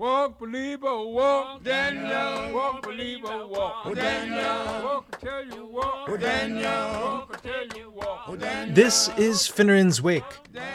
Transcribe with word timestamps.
Walk, 0.00 0.38
believer, 0.38 0.98
walk, 1.08 1.62
Daniel. 1.62 2.54
Walk, 2.54 2.82
believer, 2.82 3.46
walk, 3.46 3.82
oh, 3.84 3.94
Daniel. 3.94 4.82
Walk 4.82 5.04
until 5.12 5.44
you 5.54 5.66
walk, 5.66 6.08
oh, 6.08 6.16
Daniel. 6.16 6.62
Walk 6.64 7.34
until 7.34 7.78
you 7.78 7.90
walk, 7.90 8.20
oh, 8.26 8.34
Daniel. 8.34 8.74
This 8.74 9.10
is 9.18 9.46
Finneran's 9.46 10.00
Wake, 10.00 10.24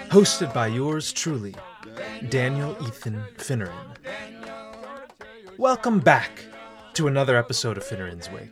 hosted 0.09 0.53
by 0.53 0.67
yours 0.67 1.11
truly, 1.11 1.55
Daniel 2.29 2.77
Ethan 2.85 3.23
Finneran. 3.37 3.95
Welcome 5.57 6.01
back 6.01 6.45
to 6.93 7.07
another 7.07 7.35
episode 7.35 7.77
of 7.77 7.83
Finneran's 7.83 8.29
Wake. 8.29 8.51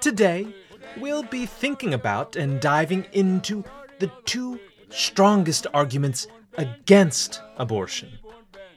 Today, 0.00 0.54
we'll 0.98 1.24
be 1.24 1.44
thinking 1.44 1.92
about 1.92 2.36
and 2.36 2.60
diving 2.60 3.04
into 3.14 3.64
the 3.98 4.12
two 4.26 4.60
strongest 4.90 5.66
arguments 5.74 6.28
against 6.56 7.42
abortion. 7.56 8.12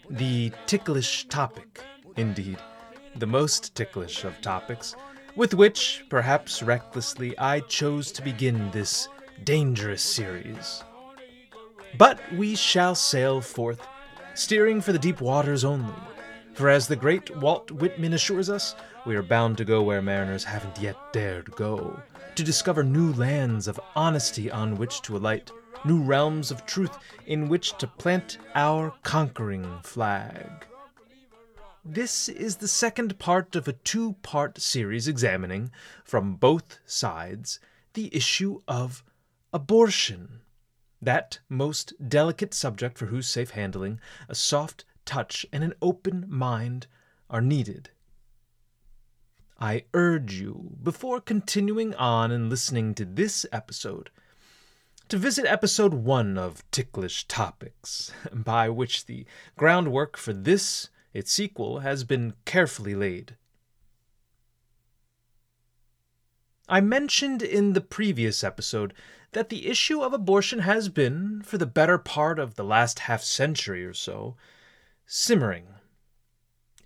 The 0.09 0.51
ticklish 0.67 1.27
topic, 1.27 1.81
indeed, 2.15 2.57
the 3.15 3.25
most 3.25 3.73
ticklish 3.73 4.23
of 4.23 4.39
topics, 4.41 4.95
with 5.35 5.53
which, 5.53 6.05
perhaps 6.09 6.61
recklessly, 6.61 7.37
I 7.39 7.61
chose 7.61 8.11
to 8.13 8.21
begin 8.21 8.69
this 8.71 9.07
dangerous 9.43 10.03
series. 10.03 10.83
But 11.97 12.19
we 12.33 12.55
shall 12.55 12.93
sail 12.93 13.41
forth, 13.41 13.85
steering 14.35 14.79
for 14.79 14.93
the 14.93 14.99
deep 14.99 15.21
waters 15.21 15.65
only. 15.65 15.95
For 16.53 16.69
as 16.69 16.87
the 16.87 16.95
great 16.95 17.35
Walt 17.37 17.71
Whitman 17.71 18.13
assures 18.13 18.49
us, 18.49 18.75
we 19.05 19.15
are 19.15 19.23
bound 19.23 19.57
to 19.57 19.65
go 19.65 19.81
where 19.81 20.01
mariners 20.01 20.43
haven't 20.43 20.79
yet 20.79 20.97
dared 21.13 21.51
go, 21.51 21.99
to 22.35 22.43
discover 22.43 22.83
new 22.83 23.11
lands 23.13 23.67
of 23.67 23.79
honesty 23.95 24.51
on 24.51 24.75
which 24.75 25.01
to 25.01 25.17
alight, 25.17 25.51
new 25.83 26.01
realms 26.01 26.51
of 26.51 26.65
truth 26.65 26.97
in 27.25 27.49
which 27.49 27.77
to 27.77 27.87
plant 27.87 28.37
our 28.55 28.93
conquering 29.03 29.79
flag. 29.83 30.65
This 31.83 32.29
is 32.29 32.55
the 32.55 32.67
second 32.67 33.19
part 33.19 33.55
of 33.55 33.67
a 33.67 33.73
two 33.73 34.13
part 34.23 34.59
series 34.59 35.07
examining, 35.07 35.71
from 36.03 36.35
both 36.35 36.79
sides, 36.85 37.59
the 37.93 38.15
issue 38.15 38.61
of 38.67 39.03
abortion. 39.53 40.41
That 41.01 41.39
most 41.47 41.93
delicate 42.09 42.53
subject 42.53 42.97
for 42.97 43.07
whose 43.07 43.27
safe 43.27 43.51
handling 43.51 43.99
a 44.27 44.33
soft 44.33 44.85
touch 45.05 45.45
and 45.53 45.63
an 45.63 45.75
open 45.81 46.25
mind 46.27 46.87
are 47.29 47.41
needed. 47.41 47.91
I 49.59 49.85
urge 49.93 50.33
you, 50.33 50.71
before 50.81 51.21
continuing 51.21 51.93
on 51.95 52.31
and 52.31 52.49
listening 52.49 52.93
to 52.95 53.05
this 53.05 53.45
episode, 53.51 54.09
to 55.09 55.17
visit 55.17 55.45
episode 55.45 55.93
one 55.93 56.37
of 56.37 56.63
Ticklish 56.71 57.27
Topics, 57.27 58.11
by 58.33 58.69
which 58.69 59.05
the 59.05 59.25
groundwork 59.57 60.17
for 60.17 60.33
this, 60.33 60.89
its 61.13 61.31
sequel, 61.31 61.79
has 61.79 62.03
been 62.03 62.33
carefully 62.45 62.95
laid. 62.95 63.35
I 66.67 66.81
mentioned 66.81 67.43
in 67.43 67.73
the 67.73 67.81
previous 67.81 68.43
episode 68.43 68.93
that 69.33 69.49
the 69.49 69.67
issue 69.67 70.01
of 70.01 70.13
abortion 70.13 70.59
has 70.59 70.89
been, 70.89 71.41
for 71.43 71.59
the 71.59 71.67
better 71.67 71.99
part 71.99 72.39
of 72.39 72.55
the 72.55 72.63
last 72.63 72.99
half 72.99 73.21
century 73.21 73.85
or 73.85 73.93
so, 73.93 74.35
simmering. 75.05 75.67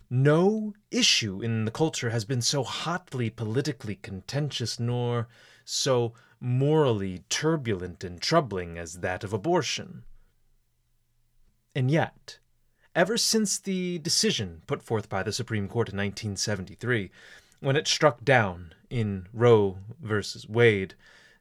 No 0.10 0.74
issue 0.92 1.42
in 1.42 1.64
the 1.66 1.72
culture 1.72 2.10
has 2.10 2.26
been 2.26 2.42
so 2.42 2.64
hotly 2.64 3.30
politically 3.30 3.96
contentious 3.96 4.80
nor 4.80 5.30
so 5.64 6.14
morally 6.40 7.24
turbulent 7.30 8.04
and 8.04 8.22
troubling 8.22 8.78
as 8.78 9.00
that 9.00 9.24
of 9.24 9.34
abortion. 9.34 10.04
And 11.76 11.92
yet, 11.92 12.40
ever 12.96 13.18
since 13.18 13.60
the 13.60 14.00
decision 14.00 14.62
put 14.68 14.82
forth 14.82 15.10
by 15.10 15.24
the 15.24 15.32
Supreme 15.32 15.68
Court 15.68 15.90
in 15.90 15.98
1973, 15.98 17.12
when 17.60 17.76
it 17.76 17.88
struck 17.88 18.24
down 18.24 18.74
in 18.90 19.28
Roe 19.34 19.80
v. 20.02 20.22
Wade 20.48 20.96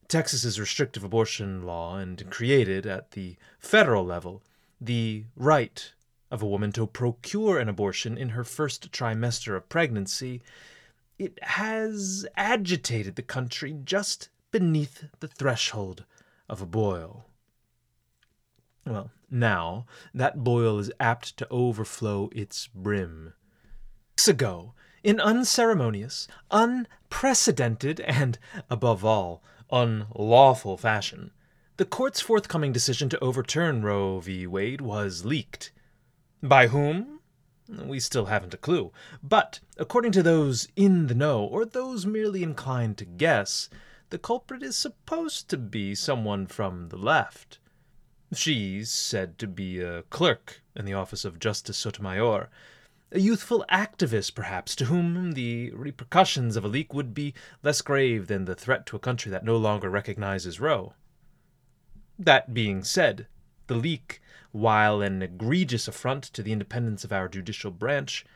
Texas's 0.08 0.58
restrictive 0.58 1.04
abortion 1.04 1.62
law 1.62 1.98
and 1.98 2.30
created 2.30 2.86
at 2.86 3.10
the 3.12 3.36
federal 3.58 4.04
level 4.04 4.42
the 4.80 5.24
right 5.36 5.92
of 6.30 6.42
a 6.42 6.46
woman 6.46 6.72
to 6.72 6.86
procure 6.86 7.58
an 7.58 7.68
abortion 7.68 8.16
in 8.16 8.30
her 8.30 8.44
first 8.44 8.90
trimester 8.90 9.56
of 9.56 9.68
pregnancy, 9.68 10.42
it 11.18 11.38
has 11.42 12.26
agitated 12.36 13.16
the 13.16 13.22
country 13.22 13.76
just 13.84 14.28
beneath 14.58 15.04
the 15.20 15.28
threshold 15.28 16.04
of 16.48 16.60
a 16.60 16.66
boil. 16.66 17.26
Well, 18.84 19.12
now 19.30 19.86
that 20.12 20.42
boil 20.42 20.80
is 20.80 20.90
apt 20.98 21.36
to 21.36 21.46
overflow 21.48 22.28
its 22.32 22.66
brim. 22.74 23.34
Weeks 24.14 24.26
ago, 24.26 24.74
in 25.04 25.20
unceremonious, 25.20 26.26
unprecedented, 26.50 28.00
and, 28.00 28.36
above 28.68 29.04
all, 29.04 29.44
unlawful 29.70 30.76
fashion, 30.76 31.30
the 31.76 31.84
court's 31.84 32.20
forthcoming 32.20 32.72
decision 32.72 33.08
to 33.10 33.20
overturn 33.20 33.82
Roe 33.82 34.18
v. 34.18 34.44
Wade 34.44 34.80
was 34.80 35.24
leaked. 35.24 35.70
By 36.42 36.66
whom? 36.66 37.20
We 37.68 38.00
still 38.00 38.26
haven't 38.26 38.54
a 38.54 38.56
clue. 38.56 38.90
But, 39.22 39.60
according 39.76 40.10
to 40.12 40.22
those 40.24 40.66
in 40.74 41.06
the 41.06 41.14
know, 41.14 41.44
or 41.44 41.64
those 41.64 42.04
merely 42.04 42.42
inclined 42.42 42.98
to 42.98 43.04
guess, 43.04 43.68
the 44.10 44.18
culprit 44.18 44.62
is 44.62 44.76
supposed 44.76 45.48
to 45.48 45.56
be 45.56 45.94
someone 45.94 46.46
from 46.46 46.88
the 46.88 46.96
left. 46.96 47.58
She's 48.32 48.90
said 48.90 49.38
to 49.38 49.46
be 49.46 49.80
a 49.80 50.02
clerk 50.04 50.62
in 50.74 50.84
the 50.84 50.94
office 50.94 51.24
of 51.24 51.38
Justice 51.38 51.78
Sotomayor, 51.78 52.48
a 53.10 53.20
youthful 53.20 53.64
activist, 53.70 54.34
perhaps, 54.34 54.76
to 54.76 54.84
whom 54.86 55.32
the 55.32 55.70
repercussions 55.72 56.56
of 56.56 56.64
a 56.64 56.68
leak 56.68 56.92
would 56.92 57.14
be 57.14 57.32
less 57.62 57.80
grave 57.80 58.26
than 58.26 58.44
the 58.44 58.54
threat 58.54 58.84
to 58.86 58.96
a 58.96 59.00
country 59.00 59.30
that 59.30 59.44
no 59.44 59.56
longer 59.56 59.88
recognizes 59.88 60.60
Roe. 60.60 60.92
That 62.18 62.52
being 62.52 62.84
said, 62.84 63.26
the 63.66 63.76
leak 63.76 64.20
while 64.52 65.00
an 65.00 65.22
egregious 65.22 65.88
affront 65.88 66.24
to 66.24 66.42
the 66.42 66.52
independence 66.52 67.04
of 67.04 67.12
our 67.12 67.28
judicial 67.28 67.70
branch, 67.70 68.26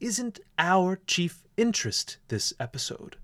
isn't 0.00 0.40
our 0.58 1.00
chief 1.06 1.42
interest 1.56 2.18
this 2.28 2.52
episode. 2.60 3.16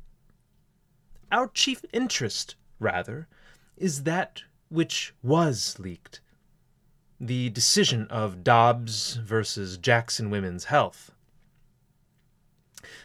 Our 1.34 1.48
chief 1.48 1.84
interest, 1.92 2.54
rather, 2.78 3.26
is 3.76 4.04
that 4.04 4.44
which 4.68 5.14
was 5.20 5.76
leaked 5.80 6.20
the 7.18 7.50
decision 7.50 8.06
of 8.06 8.44
Dobbs 8.44 9.14
versus 9.14 9.76
Jackson 9.76 10.30
Women's 10.30 10.66
Health. 10.66 11.10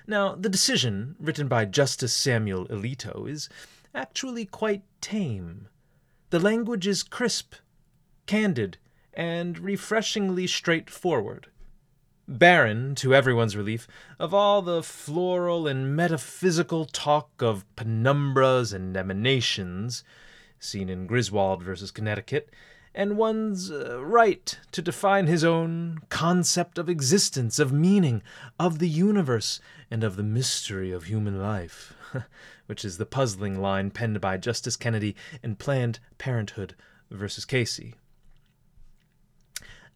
Now, 0.05 0.35
the 0.35 0.47
decision, 0.47 1.15
written 1.19 1.47
by 1.47 1.65
Justice 1.65 2.13
Samuel 2.13 2.67
Alito, 2.67 3.27
is 3.27 3.49
actually 3.95 4.45
quite 4.45 4.83
tame. 5.01 5.67
The 6.29 6.39
language 6.39 6.85
is 6.85 7.01
crisp, 7.01 7.55
candid, 8.27 8.77
and 9.11 9.57
refreshingly 9.57 10.45
straightforward. 10.45 11.47
Barren, 12.29 12.93
to 12.93 13.15
everyone's 13.15 13.57
relief, 13.57 13.87
of 14.19 14.35
all 14.35 14.61
the 14.61 14.83
floral 14.83 15.67
and 15.67 15.95
metaphysical 15.95 16.85
talk 16.85 17.41
of 17.41 17.65
penumbras 17.75 18.71
and 18.71 18.95
emanations, 18.95 20.03
seen 20.59 20.89
in 20.89 21.07
Griswold 21.07 21.63
versus 21.63 21.89
Connecticut, 21.89 22.53
and 22.93 23.17
one's 23.17 23.71
uh, 23.71 23.99
right 24.03 24.59
to 24.71 24.81
define 24.81 25.25
his 25.25 25.43
own 25.43 26.01
concept 26.09 26.77
of 26.77 26.87
existence, 26.87 27.57
of 27.57 27.71
meaning, 27.71 28.21
of 28.59 28.77
the 28.77 28.89
universe, 28.89 29.59
and 29.89 30.03
of 30.03 30.15
the 30.15 30.21
mystery 30.21 30.91
of 30.91 31.05
human 31.05 31.41
life, 31.41 31.95
which 32.67 32.85
is 32.85 32.99
the 32.99 33.07
puzzling 33.07 33.59
line 33.59 33.89
penned 33.89 34.21
by 34.21 34.37
Justice 34.37 34.75
Kennedy 34.75 35.15
in 35.41 35.55
Planned 35.55 35.97
Parenthood 36.19 36.75
versus 37.09 37.43
Casey. 37.43 37.95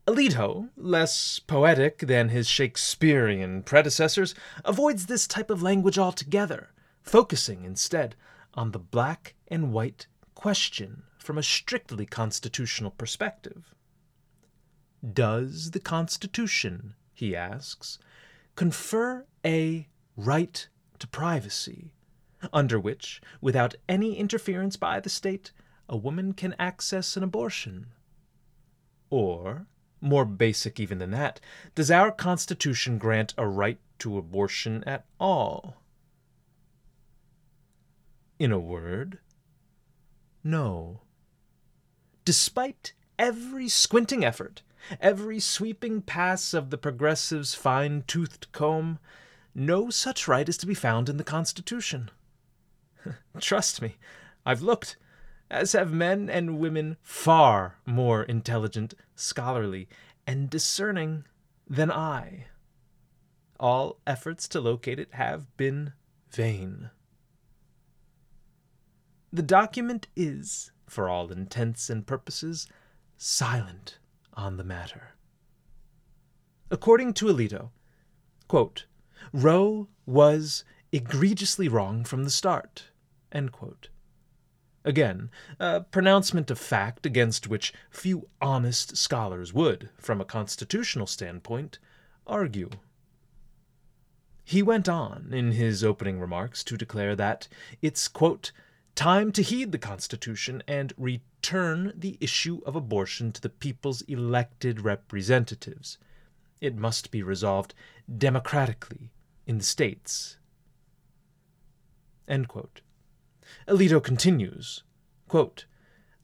Alito, 0.05 0.69
less 0.75 1.39
poetic 1.39 1.99
than 1.99 2.27
his 2.27 2.45
Shakespearean 2.47 3.63
predecessors, 3.63 4.35
avoids 4.65 5.05
this 5.05 5.27
type 5.27 5.49
of 5.49 5.61
language 5.61 5.97
altogether, 5.97 6.71
focusing 7.01 7.63
instead 7.63 8.15
on 8.53 8.71
the 8.71 8.79
black 8.79 9.35
and 9.47 9.71
white 9.71 10.07
question 10.35 11.03
from 11.17 11.37
a 11.37 11.43
strictly 11.43 12.05
constitutional 12.05 12.91
perspective. 12.91 13.73
Does 15.13 15.71
the 15.71 15.79
Constitution, 15.79 16.95
he 17.13 17.33
asks, 17.33 17.97
confer 18.55 19.25
a 19.45 19.87
right 20.17 20.67
to 20.99 21.07
privacy, 21.07 21.93
under 22.51 22.77
which, 22.77 23.21
without 23.39 23.75
any 23.87 24.17
interference 24.17 24.75
by 24.75 24.99
the 24.99 25.09
state, 25.09 25.53
a 25.87 25.95
woman 25.95 26.33
can 26.33 26.55
access 26.59 27.15
an 27.15 27.23
abortion? 27.23 27.87
Or 29.09 29.67
more 30.03 30.25
basic 30.25 30.79
even 30.79 30.99
than 30.99 31.11
that, 31.11 31.39
does 31.73 31.89
our 31.89 32.11
Constitution 32.11 32.97
grant 32.97 33.33
a 33.37 33.47
right 33.47 33.79
to 33.99 34.17
abortion 34.17 34.83
at 34.85 35.05
all? 35.19 35.77
In 38.37 38.51
a 38.51 38.59
word, 38.59 39.19
no. 40.43 41.01
Despite 42.25 42.93
every 43.17 43.69
squinting 43.69 44.23
effort 44.23 44.61
every 44.99 45.39
sweeping 45.39 46.01
pass 46.01 46.53
of 46.53 46.69
the 46.69 46.77
progressive's 46.77 47.53
fine 47.53 48.03
toothed 48.07 48.51
comb, 48.51 48.99
no 49.55 49.89
such 49.89 50.27
right 50.27 50.47
is 50.49 50.57
to 50.57 50.65
be 50.65 50.73
found 50.73 51.09
in 51.09 51.17
the 51.17 51.23
Constitution. 51.23 52.09
Trust 53.39 53.81
me, 53.81 53.95
I've 54.45 54.61
looked, 54.61 54.97
as 55.49 55.73
have 55.73 55.93
men 55.93 56.29
and 56.29 56.59
women 56.59 56.97
far 57.01 57.75
more 57.85 58.23
intelligent, 58.23 58.93
scholarly, 59.15 59.87
and 60.25 60.49
discerning 60.49 61.25
than 61.67 61.91
I. 61.91 62.47
All 63.59 63.99
efforts 64.05 64.47
to 64.49 64.61
locate 64.61 64.99
it 64.99 65.13
have 65.13 65.55
been 65.57 65.93
vain. 66.31 66.89
The 69.31 69.41
document 69.41 70.07
is, 70.15 70.71
for 70.87 71.09
all 71.09 71.31
intents 71.31 71.89
and 71.89 72.05
purposes, 72.05 72.67
silent 73.17 73.97
on 74.33 74.57
the 74.57 74.63
matter. 74.63 75.15
According 76.69 77.13
to 77.15 77.25
Alito, 77.25 77.69
quote, 78.47 78.85
Roe 79.31 79.87
was 80.05 80.63
egregiously 80.91 81.67
wrong 81.67 82.03
from 82.03 82.23
the 82.23 82.29
start. 82.29 82.89
Again, 84.85 85.29
a 85.59 85.81
pronouncement 85.81 86.51
of 86.51 86.59
fact 86.59 87.05
against 87.05 87.47
which 87.47 87.73
few 87.89 88.27
honest 88.41 88.97
scholars 88.97 89.53
would, 89.53 89.89
from 89.97 90.19
a 90.19 90.25
constitutional 90.25 91.07
standpoint, 91.07 91.79
argue. 92.27 92.69
He 94.43 94.61
went 94.61 94.89
on, 94.89 95.29
in 95.31 95.53
his 95.53 95.83
opening 95.83 96.19
remarks, 96.19 96.63
to 96.65 96.75
declare 96.75 97.15
that 97.15 97.47
it's, 97.81 98.09
quote, 98.09 98.51
time 98.93 99.31
to 99.31 99.41
heed 99.41 99.71
the 99.71 99.77
Constitution 99.77 100.61
and 100.67 100.93
return 100.97 101.93
the 101.95 102.17
issue 102.19 102.61
of 102.65 102.75
abortion 102.75 103.31
to 103.31 103.41
the 103.41 103.49
people's 103.49 104.01
elected 104.03 104.81
representatives. 104.81 105.97
It 106.59 106.75
must 106.75 107.09
be 107.09 107.23
resolved 107.23 107.73
democratically 108.17 109.11
in 109.47 109.59
the 109.59 109.63
states. 109.63 110.37
Alito 113.67 114.03
continues 114.03 114.83
quote, 115.27 115.65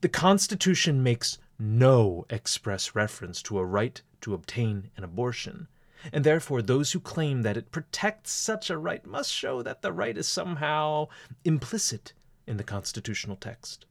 The 0.02 0.08
Constitution 0.08 1.02
makes 1.02 1.38
no 1.58 2.24
express 2.30 2.94
reference 2.94 3.42
to 3.42 3.58
a 3.58 3.64
right 3.64 4.00
to 4.20 4.34
obtain 4.34 4.90
an 4.96 5.04
abortion, 5.04 5.68
and 6.12 6.24
therefore 6.24 6.62
those 6.62 6.92
who 6.92 7.00
claim 7.00 7.42
that 7.42 7.56
it 7.56 7.72
protects 7.72 8.30
such 8.30 8.70
a 8.70 8.78
right 8.78 9.04
must 9.04 9.32
show 9.32 9.62
that 9.62 9.82
the 9.82 9.92
right 9.92 10.16
is 10.16 10.28
somehow 10.28 11.08
implicit 11.44 12.12
in 12.46 12.56
the 12.56 12.64
constitutional 12.64 13.36
text. 13.36 13.84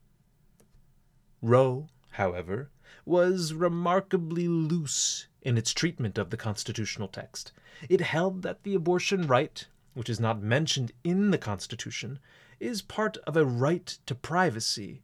Roe, 1.42 1.88
however, 2.12 2.72
was 3.06 3.54
remarkably 3.54 4.48
loose 4.48 5.28
in 5.42 5.58
its 5.58 5.74
treatment 5.74 6.18
of 6.18 6.30
the 6.30 6.38
constitutional 6.38 7.08
text. 7.08 7.52
It 7.88 8.02
held 8.02 8.42
that 8.44 8.64
the 8.64 8.76
abortion 8.76 9.28
right, 9.28 9.66
which 9.94 10.10
is 10.10 10.20
not 10.20 10.42
mentioned 10.42 10.92
in 11.04 11.32
the 11.32 11.38
Constitution, 11.38 12.20
is 12.60 12.82
part 12.82 13.18
of 13.26 13.38
a 13.38 13.46
right 13.46 13.98
to 14.06 14.16
privacy, 14.16 15.02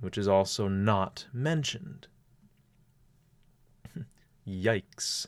which 0.00 0.16
is 0.16 0.28
also 0.28 0.68
not 0.68 1.26
mentioned. 1.32 2.06
Yikes. 4.46 5.26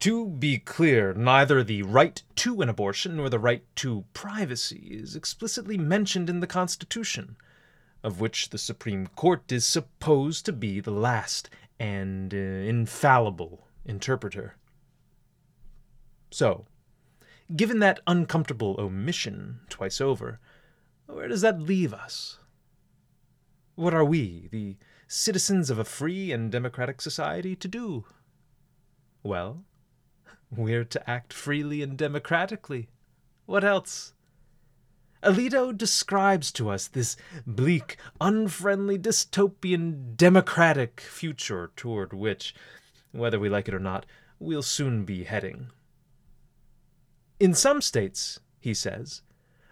To 0.00 0.26
be 0.26 0.58
clear, 0.58 1.14
neither 1.14 1.64
the 1.64 1.82
right 1.82 2.22
to 2.36 2.60
an 2.60 2.68
abortion 2.68 3.16
nor 3.16 3.30
the 3.30 3.38
right 3.38 3.64
to 3.76 4.04
privacy 4.12 4.88
is 4.90 5.16
explicitly 5.16 5.78
mentioned 5.78 6.28
in 6.28 6.40
the 6.40 6.46
Constitution, 6.46 7.36
of 8.02 8.20
which 8.20 8.50
the 8.50 8.58
Supreme 8.58 9.06
Court 9.06 9.50
is 9.50 9.66
supposed 9.66 10.44
to 10.44 10.52
be 10.52 10.80
the 10.80 10.90
last 10.90 11.48
and 11.78 12.34
uh, 12.34 12.36
infallible 12.36 13.66
interpreter. 13.84 14.56
So, 16.30 16.66
given 17.54 17.78
that 17.78 18.00
uncomfortable 18.06 18.76
omission 18.78 19.60
twice 19.68 20.00
over, 20.00 20.40
where 21.06 21.28
does 21.28 21.42
that 21.42 21.60
leave 21.60 21.92
us? 21.92 22.38
What 23.74 23.94
are 23.94 24.04
we, 24.04 24.48
the 24.50 24.76
citizens 25.08 25.70
of 25.70 25.78
a 25.78 25.84
free 25.84 26.32
and 26.32 26.50
democratic 26.50 27.00
society, 27.00 27.56
to 27.56 27.68
do? 27.68 28.04
Well, 29.22 29.64
we're 30.50 30.84
to 30.84 31.10
act 31.10 31.32
freely 31.32 31.82
and 31.82 31.96
democratically. 31.96 32.88
What 33.46 33.64
else? 33.64 34.14
Alito 35.22 35.76
describes 35.76 36.52
to 36.52 36.68
us 36.68 36.86
this 36.86 37.16
bleak, 37.46 37.96
unfriendly, 38.20 38.98
dystopian, 38.98 40.16
democratic 40.16 41.00
future 41.00 41.72
toward 41.76 42.12
which, 42.12 42.54
whether 43.12 43.40
we 43.40 43.48
like 43.48 43.66
it 43.66 43.74
or 43.74 43.78
not, 43.78 44.04
we'll 44.38 44.62
soon 44.62 45.04
be 45.04 45.24
heading. 45.24 45.70
In 47.40 47.54
some 47.54 47.80
states, 47.80 48.40
he 48.60 48.74
says, 48.74 49.22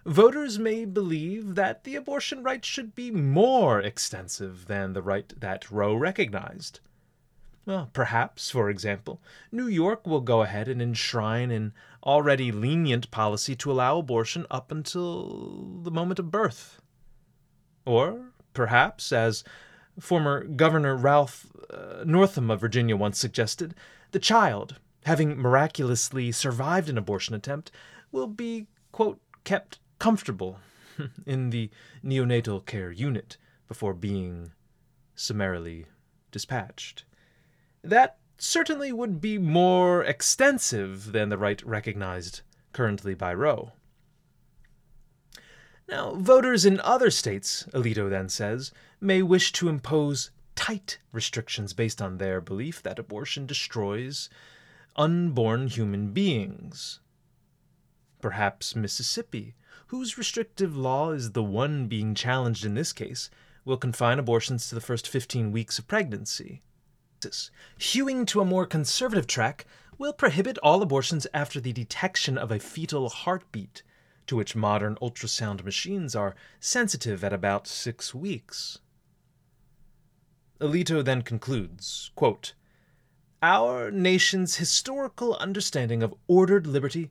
voters 0.04 0.58
may 0.58 0.84
believe 0.84 1.54
that 1.54 1.84
the 1.84 1.96
abortion 1.96 2.42
right 2.42 2.64
should 2.64 2.94
be 2.94 3.10
more 3.10 3.80
extensive 3.80 4.66
than 4.66 4.92
the 4.92 5.02
right 5.02 5.32
that 5.40 5.70
Roe 5.70 5.94
recognized. 5.94 6.80
Well, 7.64 7.90
perhaps, 7.92 8.50
for 8.50 8.68
example, 8.68 9.20
New 9.52 9.68
York 9.68 10.06
will 10.06 10.20
go 10.20 10.42
ahead 10.42 10.66
and 10.66 10.82
enshrine 10.82 11.52
an 11.52 11.72
already 12.04 12.50
lenient 12.50 13.10
policy 13.12 13.54
to 13.56 13.70
allow 13.70 13.98
abortion 13.98 14.46
up 14.50 14.72
until 14.72 15.78
the 15.82 15.92
moment 15.92 16.18
of 16.18 16.32
birth. 16.32 16.80
Or, 17.86 18.32
perhaps, 18.52 19.12
as 19.12 19.44
former 20.00 20.42
Governor 20.44 20.96
Ralph 20.96 21.46
uh, 21.70 22.02
Northam 22.04 22.50
of 22.50 22.60
Virginia 22.60 22.96
once 22.96 23.18
suggested, 23.18 23.74
the 24.10 24.18
child, 24.18 24.76
having 25.04 25.40
miraculously 25.40 26.32
survived 26.32 26.88
an 26.88 26.98
abortion 26.98 27.34
attempt, 27.34 27.70
will 28.10 28.26
be, 28.26 28.66
quote, 28.90 29.20
kept 29.44 29.78
comfortable 30.02 30.58
in 31.26 31.50
the 31.50 31.70
neonatal 32.04 32.66
care 32.66 32.90
unit 32.90 33.36
before 33.68 33.94
being 33.94 34.50
summarily 35.14 35.86
dispatched. 36.32 37.04
That 37.84 38.18
certainly 38.36 38.90
would 38.90 39.20
be 39.20 39.38
more 39.38 40.02
extensive 40.02 41.12
than 41.12 41.28
the 41.28 41.38
right 41.38 41.62
recognized 41.64 42.40
currently 42.72 43.14
by 43.14 43.32
Roe. 43.32 43.74
Now, 45.88 46.14
voters 46.14 46.64
in 46.64 46.80
other 46.80 47.12
states, 47.12 47.68
Alito 47.72 48.10
then 48.10 48.28
says, 48.28 48.72
may 49.00 49.22
wish 49.22 49.52
to 49.52 49.68
impose 49.68 50.32
tight 50.56 50.98
restrictions 51.12 51.74
based 51.74 52.02
on 52.02 52.18
their 52.18 52.40
belief 52.40 52.82
that 52.82 52.98
abortion 52.98 53.46
destroys 53.46 54.28
unborn 54.96 55.68
human 55.68 56.10
beings. 56.10 56.98
Perhaps 58.20 58.74
Mississippi, 58.74 59.54
whose 59.92 60.16
restrictive 60.16 60.74
law 60.74 61.10
is 61.10 61.32
the 61.32 61.42
one 61.42 61.86
being 61.86 62.14
challenged 62.14 62.64
in 62.64 62.72
this 62.72 62.94
case, 62.94 63.28
will 63.62 63.76
confine 63.76 64.18
abortions 64.18 64.66
to 64.66 64.74
the 64.74 64.80
first 64.80 65.06
15 65.06 65.52
weeks 65.52 65.78
of 65.78 65.86
pregnancy. 65.86 66.62
Hewing 67.76 68.24
to 68.24 68.40
a 68.40 68.46
more 68.46 68.64
conservative 68.64 69.26
track 69.26 69.66
will 69.98 70.14
prohibit 70.14 70.56
all 70.62 70.80
abortions 70.80 71.26
after 71.34 71.60
the 71.60 71.74
detection 71.74 72.38
of 72.38 72.50
a 72.50 72.58
fetal 72.58 73.10
heartbeat, 73.10 73.82
to 74.26 74.34
which 74.34 74.56
modern 74.56 74.96
ultrasound 75.02 75.62
machines 75.62 76.16
are 76.16 76.34
sensitive 76.58 77.22
at 77.22 77.34
about 77.34 77.66
six 77.66 78.14
weeks. 78.14 78.78
Alito 80.58 81.04
then 81.04 81.20
concludes 81.20 82.10
quote, 82.14 82.54
Our 83.42 83.90
nation's 83.90 84.56
historical 84.56 85.36
understanding 85.36 86.02
of 86.02 86.14
ordered 86.28 86.66
liberty 86.66 87.10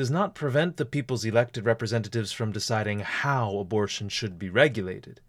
does 0.00 0.10
not 0.10 0.34
prevent 0.34 0.78
the 0.78 0.86
people's 0.86 1.26
elected 1.26 1.66
representatives 1.66 2.32
from 2.32 2.52
deciding 2.52 3.00
how 3.00 3.58
abortion 3.58 4.08
should 4.08 4.38
be 4.38 4.48
regulated. 4.48 5.20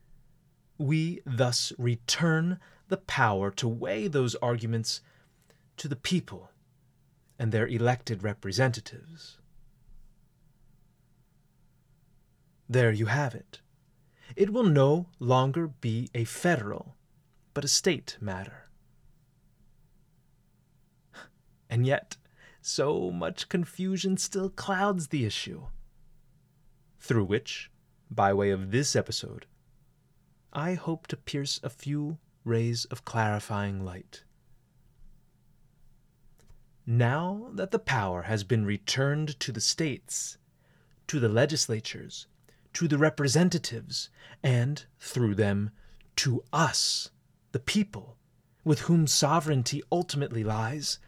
We 0.78 1.20
thus 1.25 1.74
return 1.78 2.58
the 2.88 2.96
power 2.96 3.51
to 3.51 3.68
weigh 3.68 4.08
those 4.08 4.36
arguments 4.36 5.01
to 5.75 5.90
the 5.90 5.98
people 5.98 6.51
and 7.38 7.51
their 7.51 7.68
elected 7.68 8.24
representatives. 8.24 9.40
There 12.70 12.94
you 12.94 13.08
have 13.08 13.36
it. 13.36 13.60
It 14.38 14.54
will 14.54 14.63
no 14.63 15.08
longer 15.20 15.68
be 15.68 16.10
a 16.16 16.24
federal, 16.24 16.96
but 17.54 17.66
a 17.66 17.68
state 17.68 18.16
matter. 18.22 18.70
And 21.70 21.86
yet, 21.86 22.16
so 22.62 23.12
much 23.12 23.50
confusion 23.50 24.18
still 24.18 24.50
clouds 24.50 25.08
the 25.08 25.25
issue, 25.25 25.63
through 27.00 27.25
which, 27.25 27.72
by 28.10 28.34
way 28.34 28.51
of 28.51 28.72
this 28.72 28.96
episode, 28.96 29.46
I 30.53 30.74
hope 30.74 31.08
to 31.08 31.18
pierce 31.18 31.60
a 31.63 31.70
few 31.70 32.18
rays 32.44 32.86
of 32.86 33.06
clarifying 33.06 33.84
light. 33.84 34.24
Now 36.86 37.51
that 37.53 37.72
the 37.72 37.80
power 37.80 38.24
has 38.24 38.44
been 38.44 38.65
returned 38.65 39.39
to 39.39 39.51
the 39.51 39.62
states, 39.62 40.38
to 41.08 41.20
the 41.20 41.30
legislatures, 41.30 42.27
to 42.74 42.88
the 42.88 42.98
representatives, 42.98 44.10
and, 44.44 44.84
through 45.00 45.36
them, 45.36 45.72
to 46.18 46.44
us, 46.51 47.12
the 47.51 47.60
people, 47.60 48.18
with 48.63 48.82
whom 48.82 49.08
sovereignty 49.08 49.82
ultimately 49.91 50.44
lies, 50.44 51.00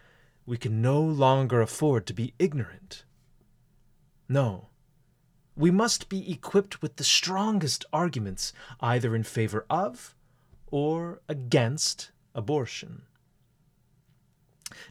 we 0.46 0.58
can 0.58 0.82
no 0.82 1.02
longer 1.02 1.62
afford 1.62 2.06
to 2.08 2.14
be 2.14 2.34
ignorant. 2.38 3.06
No, 4.28 4.70
we 5.56 5.72
must 5.72 6.10
be 6.10 6.32
equipped 6.32 6.82
with 6.82 6.96
the 6.96 7.04
strongest 7.04 7.86
arguments 7.94 8.54
either 8.80 9.16
in 9.16 9.24
favor 9.24 9.66
of 9.70 10.16
or 10.68 11.22
against 11.30 12.12
abortion. 12.34 13.04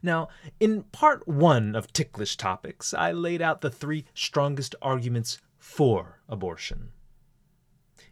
Now, 0.02 0.28
in 0.60 0.84
part 0.84 1.26
one 1.26 1.74
of 1.74 1.92
Ticklish 1.92 2.36
Topics, 2.36 2.94
I 2.94 3.10
laid 3.10 3.42
out 3.42 3.60
the 3.60 3.70
three 3.70 4.04
strongest 4.14 4.76
arguments 4.80 5.38
for 5.58 6.20
abortion. 6.28 6.92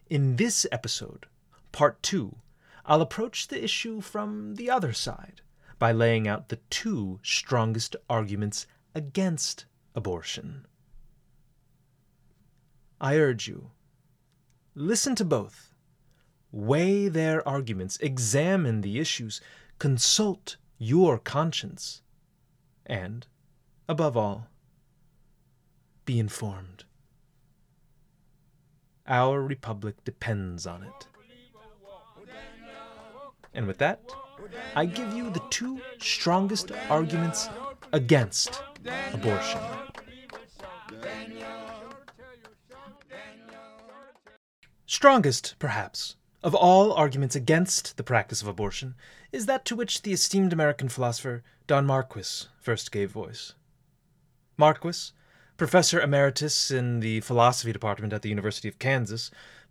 In 0.08 0.34
this 0.36 0.66
episode, 0.72 1.26
part 1.70 2.02
two, 2.02 2.36
I'll 2.84 3.02
approach 3.02 3.46
the 3.46 3.62
issue 3.62 4.00
from 4.00 4.56
the 4.56 4.68
other 4.68 4.92
side 4.92 5.42
by 5.80 5.90
laying 5.90 6.28
out 6.28 6.50
the 6.50 6.60
two 6.68 7.18
strongest 7.22 7.96
arguments 8.08 8.66
against 8.94 9.64
abortion. 9.94 10.66
I 13.00 13.16
urge 13.16 13.48
you, 13.48 13.70
listen 14.74 15.14
to 15.16 15.24
both, 15.24 15.74
weigh 16.52 17.08
their 17.08 17.46
arguments, 17.48 17.96
examine 18.02 18.82
the 18.82 19.00
issues, 19.00 19.40
consult 19.78 20.58
your 20.76 21.18
conscience, 21.18 22.02
and, 22.84 23.26
above 23.88 24.18
all, 24.18 24.48
be 26.04 26.20
informed. 26.20 26.84
Our 29.06 29.40
republic 29.40 30.04
depends 30.04 30.66
on 30.66 30.82
it. 30.82 31.08
And 33.54 33.66
with 33.66 33.78
that, 33.78 34.00
I 34.74 34.86
give 34.86 35.12
you 35.12 35.30
the 35.30 35.42
two 35.50 35.80
strongest 35.98 36.72
arguments 36.88 37.48
against 37.92 38.62
abortion. 39.12 39.60
Strongest, 44.86 45.54
perhaps, 45.58 46.16
of 46.42 46.54
all 46.54 46.92
arguments 46.92 47.36
against 47.36 47.96
the 47.96 48.02
practice 48.02 48.42
of 48.42 48.48
abortion 48.48 48.94
is 49.30 49.46
that 49.46 49.64
to 49.66 49.76
which 49.76 50.02
the 50.02 50.12
esteemed 50.12 50.52
American 50.52 50.88
philosopher 50.88 51.42
Don 51.66 51.86
Marquis 51.86 52.46
first 52.58 52.90
gave 52.90 53.10
voice. 53.10 53.54
Marquis, 54.56 55.12
professor 55.56 56.00
emeritus 56.00 56.70
in 56.70 57.00
the 57.00 57.20
philosophy 57.20 57.72
department 57.72 58.12
at 58.12 58.22
the 58.22 58.28
University 58.28 58.68
of 58.68 58.78
Kansas, 58.78 59.30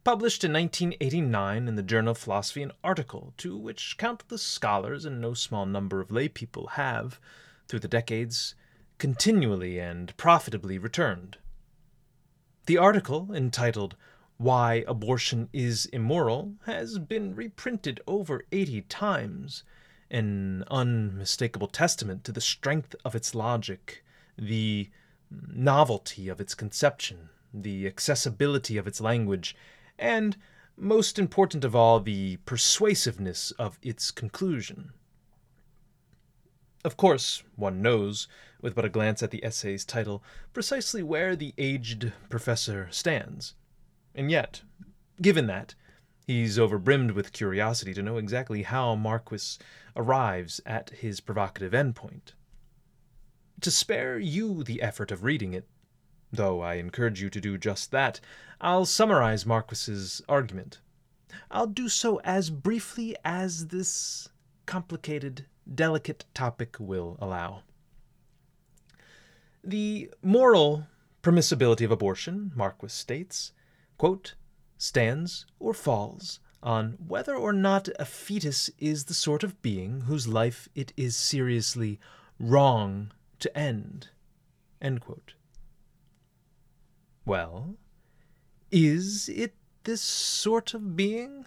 published 0.10 0.44
in 0.44 0.52
1989 0.52 1.68
in 1.68 1.76
the 1.76 1.84
Journal 1.84 2.14
of 2.14 2.18
Philosophy 2.18 2.64
an 2.64 2.72
article 2.84 3.32
to 3.38 3.56
which 3.56 3.96
countless 4.00 4.42
scholars 4.42 5.06
and 5.06 5.22
no 5.22 5.36
small 5.36 5.68
number 5.68 6.02
of 6.02 6.08
laypeople 6.08 6.70
have, 6.70 7.20
through 7.68 7.82
the 7.82 7.88
decades, 7.88 8.56
continually 8.98 9.78
and 9.78 10.18
profitably 10.18 10.80
returned. 10.80 11.38
The 12.66 12.80
article, 12.80 13.32
entitled 13.32 13.96
Why 14.38 14.84
Abortion 14.88 15.48
is 15.54 15.86
Immoral, 15.94 16.56
has 16.66 16.98
been 16.98 17.36
reprinted 17.36 18.02
over 18.08 18.46
80 18.52 18.82
times, 18.90 19.64
an 20.10 20.64
unmistakable 20.72 21.68
testament 21.68 22.24
to 22.24 22.32
the 22.32 22.42
strength 22.42 22.96
of 23.06 23.14
its 23.14 23.36
logic, 23.36 24.04
the 24.36 24.90
novelty 25.30 26.30
of 26.30 26.42
its 26.42 26.56
conception, 26.56 27.30
the 27.54 27.86
accessibility 27.86 28.76
of 28.76 28.88
its 28.88 29.00
language, 29.00 29.56
and, 30.00 30.38
most 30.76 31.20
important 31.20 31.64
of 31.64 31.76
all, 31.76 32.00
the 32.00 32.38
persuasiveness 32.46 33.52
of 33.52 33.78
its 33.82 34.12
conclusion. 34.12 34.92
Of 36.86 36.96
course, 36.96 37.44
one 37.56 37.82
knows, 37.82 38.28
with 38.62 38.74
but 38.74 38.86
a 38.86 38.90
glance 38.90 39.22
at 39.22 39.32
the 39.32 39.44
essay's 39.44 39.84
title, 39.84 40.24
precisely 40.54 41.04
where 41.04 41.36
the 41.36 41.54
aged 41.58 42.14
professor 42.30 42.88
stands. 42.90 43.54
And 44.16 44.32
yet, 44.32 44.62
given 45.22 45.48
that, 45.48 45.76
he's 46.26 46.58
overbrimmed 46.58 47.12
with 47.12 47.34
curiosity 47.34 47.94
to 47.94 48.02
know 48.02 48.18
exactly 48.18 48.64
how 48.64 48.96
Marquis 48.96 49.58
arrives 49.96 50.62
at 50.66 50.92
his 50.92 51.20
provocative 51.20 51.74
endpoint. 51.74 52.34
To 53.62 53.72
spare 53.72 54.18
you 54.18 54.64
the 54.64 54.82
effort 54.82 55.12
of 55.12 55.24
reading 55.24 55.54
it, 55.54 55.68
though 56.32 56.62
I 56.62 56.76
encourage 56.76 57.22
you 57.22 57.30
to 57.30 57.42
do 57.42 57.58
just 57.58 57.92
that, 57.92 58.20
I'll 58.62 58.86
summarize 58.86 59.46
Marquis's 59.46 60.22
argument. 60.28 60.80
I'll 61.52 61.68
do 61.68 61.90
so 61.90 62.20
as 62.24 62.50
briefly 62.50 63.16
as 63.24 63.68
this 63.68 64.30
complicated, 64.66 65.46
delicate 65.74 66.26
topic 66.34 66.78
will 66.80 67.18
allow. 67.20 67.64
The 69.64 70.12
moral 70.22 70.88
permissibility 71.22 71.84
of 71.84 71.92
abortion, 71.92 72.52
Marquis 72.56 72.90
states, 72.90 73.52
quote, 73.98 74.36
stands 74.78 75.46
or 75.60 75.74
falls 75.74 76.40
on 76.62 76.98
whether 77.06 77.36
or 77.36 77.54
not 77.54 77.90
a 78.00 78.06
fetus 78.06 78.70
is 78.78 79.06
the 79.06 79.14
sort 79.14 79.44
of 79.44 79.62
being 79.62 80.02
whose 80.02 80.28
life 80.28 80.68
it 80.76 80.94
is 80.98 81.16
seriously 81.16 82.00
wrong 82.40 83.12
to 83.40 83.58
end. 83.58 84.10
End. 84.82 85.02
Well, 87.30 87.76
is 88.72 89.30
it 89.30 89.54
this 89.84 90.02
sort 90.02 90.74
of 90.74 90.96
being? 90.96 91.46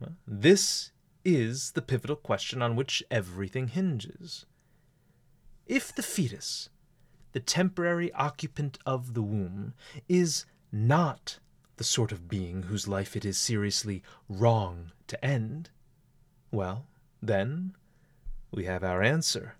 Well, 0.00 0.14
this 0.26 0.90
is 1.22 1.72
the 1.72 1.82
pivotal 1.82 2.16
question 2.16 2.62
on 2.62 2.74
which 2.74 3.02
everything 3.10 3.68
hinges. 3.68 4.46
If 5.66 5.94
the 5.94 6.02
fetus, 6.02 6.70
the 7.32 7.40
temporary 7.40 8.10
occupant 8.14 8.78
of 8.86 9.12
the 9.12 9.20
womb, 9.20 9.74
is 10.08 10.46
not 10.72 11.38
the 11.76 11.84
sort 11.84 12.10
of 12.10 12.26
being 12.26 12.62
whose 12.62 12.88
life 12.88 13.14
it 13.14 13.26
is 13.26 13.36
seriously 13.36 14.02
wrong 14.30 14.92
to 15.08 15.22
end, 15.22 15.68
well, 16.50 16.86
then 17.20 17.76
we 18.50 18.64
have 18.64 18.82
our 18.82 19.02
answer. 19.02 19.56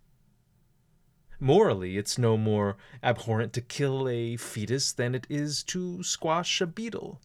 Morally, 1.42 1.96
it's 1.96 2.18
no 2.18 2.36
more 2.36 2.76
abhorrent 3.02 3.52
to 3.52 3.60
kill 3.60 4.08
a 4.08 4.36
fetus 4.36 4.92
than 4.92 5.12
it 5.12 5.26
is 5.28 5.64
to 5.64 6.00
squash 6.04 6.60
a 6.60 6.68
beetle, 6.68 7.20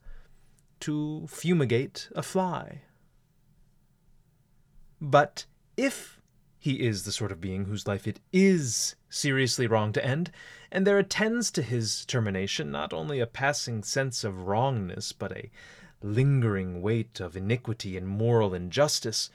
to 0.80 1.28
fumigate 1.28 2.10
a 2.16 2.24
fly. 2.24 2.82
But 5.00 5.46
if 5.78 6.20
he 6.58 6.84
is 6.84 7.04
the 7.04 7.12
sort 7.12 7.32
of 7.32 7.40
being 7.40 7.66
whose 7.66 7.86
life 7.86 8.08
it 8.08 8.20
is 8.34 8.96
seriously 9.08 9.68
wrong 9.68 9.94
to 9.94 10.04
end, 10.04 10.32
and 10.72 10.88
there 10.88 10.98
attends 10.98 11.52
to 11.52 11.62
his 11.62 12.04
termination 12.04 12.72
not 12.72 12.94
only 12.94 13.20
a 13.20 13.28
passing 13.28 13.84
sense 13.84 14.24
of 14.24 14.48
wrongness, 14.48 15.12
but 15.12 15.32
a 15.32 15.52
lingering 16.02 16.82
weight 16.82 17.20
of 17.20 17.38
iniquity 17.38 17.96
and 17.96 18.08
moral 18.08 18.56
injustice, 18.56 19.30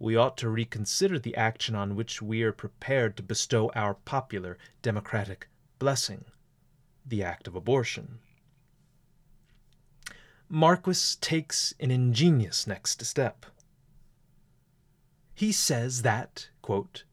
we 0.00 0.16
ought 0.16 0.36
to 0.38 0.48
reconsider 0.48 1.18
the 1.18 1.36
action 1.36 1.74
on 1.74 1.94
which 1.94 2.22
we 2.22 2.42
are 2.42 2.52
prepared 2.52 3.18
to 3.18 3.22
bestow 3.22 3.70
our 3.76 3.92
popular 3.92 4.56
democratic 4.80 5.46
blessing 5.78 6.24
the 7.04 7.22
act 7.22 7.46
of 7.46 7.54
abortion. 7.54 8.18
Marquis 10.48 11.16
takes 11.20 11.74
an 11.78 11.90
ingenious 11.90 12.66
next 12.66 13.04
step. 13.04 13.44
He 15.34 15.52
says 15.52 16.02
that, 16.02 16.48
quote, 16.62 17.04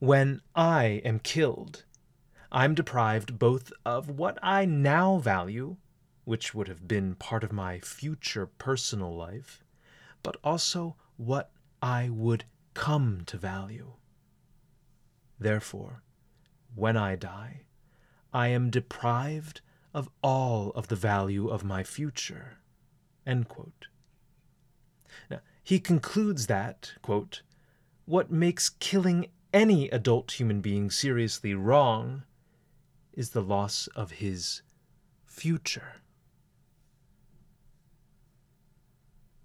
when 0.00 0.42
I 0.54 1.00
am 1.04 1.20
killed, 1.20 1.84
I'm 2.50 2.74
deprived 2.74 3.38
both 3.38 3.72
of 3.84 4.10
what 4.10 4.38
I 4.42 4.64
now 4.64 5.18
value, 5.18 5.76
which 6.24 6.54
would 6.54 6.66
have 6.68 6.88
been 6.88 7.14
part 7.14 7.44
of 7.44 7.52
my 7.52 7.78
future 7.80 8.46
personal 8.46 9.14
life, 9.14 9.62
but 10.22 10.36
also 10.42 10.96
what 11.16 11.50
I 11.82 12.08
would 12.08 12.44
come 12.74 13.22
to 13.26 13.36
value. 13.36 13.92
Therefore, 15.38 16.02
when 16.74 16.96
I 16.96 17.16
die, 17.16 17.62
I 18.32 18.48
am 18.48 18.70
deprived 18.70 19.60
of 19.94 20.08
all 20.22 20.70
of 20.70 20.88
the 20.88 20.96
value 20.96 21.48
of 21.48 21.64
my 21.64 21.82
future. 21.82 22.58
Now, 25.30 25.40
he 25.64 25.80
concludes 25.80 26.46
that, 26.46 26.92
quote, 27.02 27.42
what 28.04 28.30
makes 28.30 28.68
killing 28.68 29.26
any 29.52 29.88
adult 29.88 30.32
human 30.32 30.60
being 30.60 30.90
seriously 30.90 31.54
wrong 31.54 32.24
is 33.12 33.30
the 33.30 33.42
loss 33.42 33.88
of 33.96 34.12
his 34.12 34.62
future. 35.24 36.02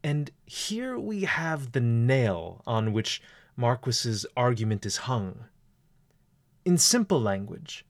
And 0.03 0.31
here 0.45 0.97
we 0.97 1.23
have 1.23 1.71
the 1.71 1.81
nail 1.81 2.61
on 2.65 2.93
which 2.93 3.21
Marquis's 3.55 4.25
argument 4.35 4.85
is 4.85 4.97
hung. 4.97 5.45
In 6.65 6.77
simple 6.77 7.21
language, 7.21 7.85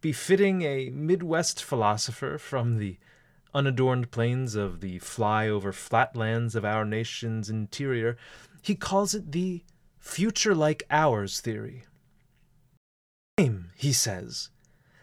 befitting 0.00 0.62
a 0.62 0.90
Midwest 0.90 1.62
philosopher 1.62 2.38
from 2.38 2.78
the 2.78 2.98
unadorned 3.54 4.10
plains 4.10 4.54
of 4.54 4.80
the 4.80 4.98
fly-over 4.98 5.72
flatlands 5.72 6.54
of 6.54 6.64
our 6.64 6.84
nation's 6.84 7.48
interior, 7.48 8.16
he 8.60 8.74
calls 8.74 9.14
it 9.14 9.32
the 9.32 9.64
future 9.98 10.54
like 10.54 10.82
ours 10.90 11.40
theory. 11.40 11.84
He 13.76 13.92
says 13.92 14.50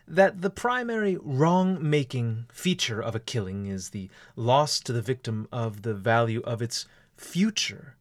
that 0.07 0.41
the 0.41 0.50
primary 0.50 1.17
wrong 1.22 1.77
making 1.81 2.45
feature 2.51 3.01
of 3.01 3.15
a 3.15 3.19
killing 3.19 3.65
is 3.65 3.89
the 3.89 4.10
loss 4.36 4.79
to 4.81 4.93
the 4.93 5.01
victim 5.01 5.48
of 5.51 5.83
the 5.83 5.93
value 5.93 6.41
of 6.41 6.62
its 6.62 6.86
future 7.15 7.95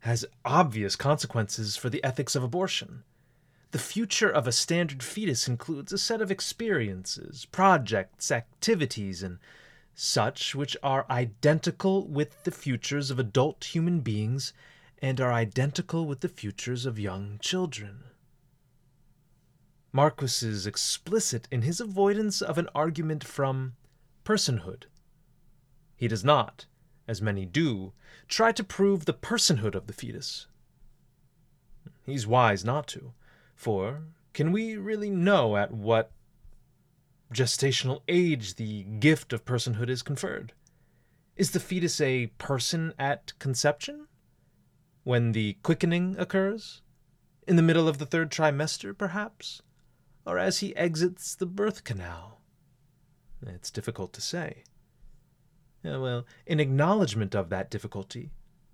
has 0.00 0.24
obvious 0.44 0.96
consequences 0.96 1.76
for 1.76 1.88
the 1.88 2.02
ethics 2.02 2.34
of 2.34 2.42
abortion. 2.42 3.04
The 3.70 3.78
future 3.78 4.30
of 4.30 4.46
a 4.46 4.52
standard 4.52 5.02
fetus 5.02 5.46
includes 5.46 5.92
a 5.92 5.98
set 5.98 6.20
of 6.20 6.30
experiences, 6.30 7.46
projects, 7.46 8.30
activities, 8.30 9.22
and 9.22 9.38
such 9.94 10.54
which 10.54 10.76
are 10.82 11.06
identical 11.08 12.06
with 12.06 12.44
the 12.44 12.50
futures 12.50 13.10
of 13.10 13.18
adult 13.18 13.64
human 13.64 14.00
beings 14.00 14.52
and 15.00 15.20
are 15.20 15.32
identical 15.32 16.06
with 16.06 16.20
the 16.20 16.28
futures 16.28 16.84
of 16.86 16.98
young 16.98 17.38
children. 17.40 18.04
Marquis 19.94 20.46
is 20.46 20.66
explicit 20.66 21.46
in 21.50 21.62
his 21.62 21.78
avoidance 21.78 22.40
of 22.40 22.56
an 22.56 22.68
argument 22.74 23.22
from 23.22 23.74
personhood. 24.24 24.84
He 25.96 26.08
does 26.08 26.24
not, 26.24 26.64
as 27.06 27.20
many 27.20 27.44
do, 27.44 27.92
try 28.26 28.52
to 28.52 28.64
prove 28.64 29.04
the 29.04 29.12
personhood 29.12 29.74
of 29.74 29.86
the 29.86 29.92
fetus. 29.92 30.46
He's 32.06 32.26
wise 32.26 32.64
not 32.64 32.86
to, 32.88 33.12
for 33.54 34.04
can 34.32 34.50
we 34.50 34.78
really 34.78 35.10
know 35.10 35.58
at 35.58 35.72
what 35.72 36.10
gestational 37.34 38.00
age 38.08 38.54
the 38.54 38.84
gift 38.84 39.34
of 39.34 39.44
personhood 39.44 39.90
is 39.90 40.02
conferred? 40.02 40.54
Is 41.36 41.50
the 41.50 41.60
fetus 41.60 42.00
a 42.00 42.28
person 42.38 42.94
at 42.98 43.38
conception? 43.38 44.06
When 45.04 45.32
the 45.32 45.58
quickening 45.62 46.16
occurs? 46.18 46.80
In 47.46 47.56
the 47.56 47.62
middle 47.62 47.88
of 47.88 47.98
the 47.98 48.06
third 48.06 48.30
trimester, 48.30 48.96
perhaps? 48.96 49.60
Or 50.26 50.38
as 50.38 50.58
he 50.58 50.76
exits 50.76 51.34
the 51.34 51.46
birth 51.46 51.84
canal? 51.84 52.40
It's 53.44 53.70
difficult 53.70 54.12
to 54.14 54.20
say. 54.20 54.64
well, 55.82 56.24
in 56.46 56.60
acknowledgment 56.60 57.34
of 57.34 57.48
that 57.48 57.70
difficulty, 57.70 58.30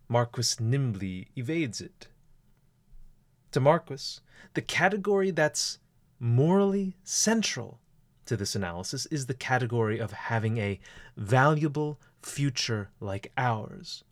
Marquis 0.08 0.56
nimbly 0.60 1.28
evades 1.36 1.80
it. 1.80 2.08
To 3.52 3.60
Marquis, 3.60 4.20
the 4.54 4.62
category 4.62 5.30
that's 5.30 5.78
morally 6.20 6.96
central 7.02 7.80
to 8.26 8.36
this 8.36 8.54
analysis 8.54 9.06
is 9.06 9.26
the 9.26 9.34
category 9.34 9.98
of 9.98 10.12
having 10.12 10.58
a 10.58 10.80
valuable 11.16 11.98
future 12.22 12.90
like 13.00 13.32
ours. 13.38 14.04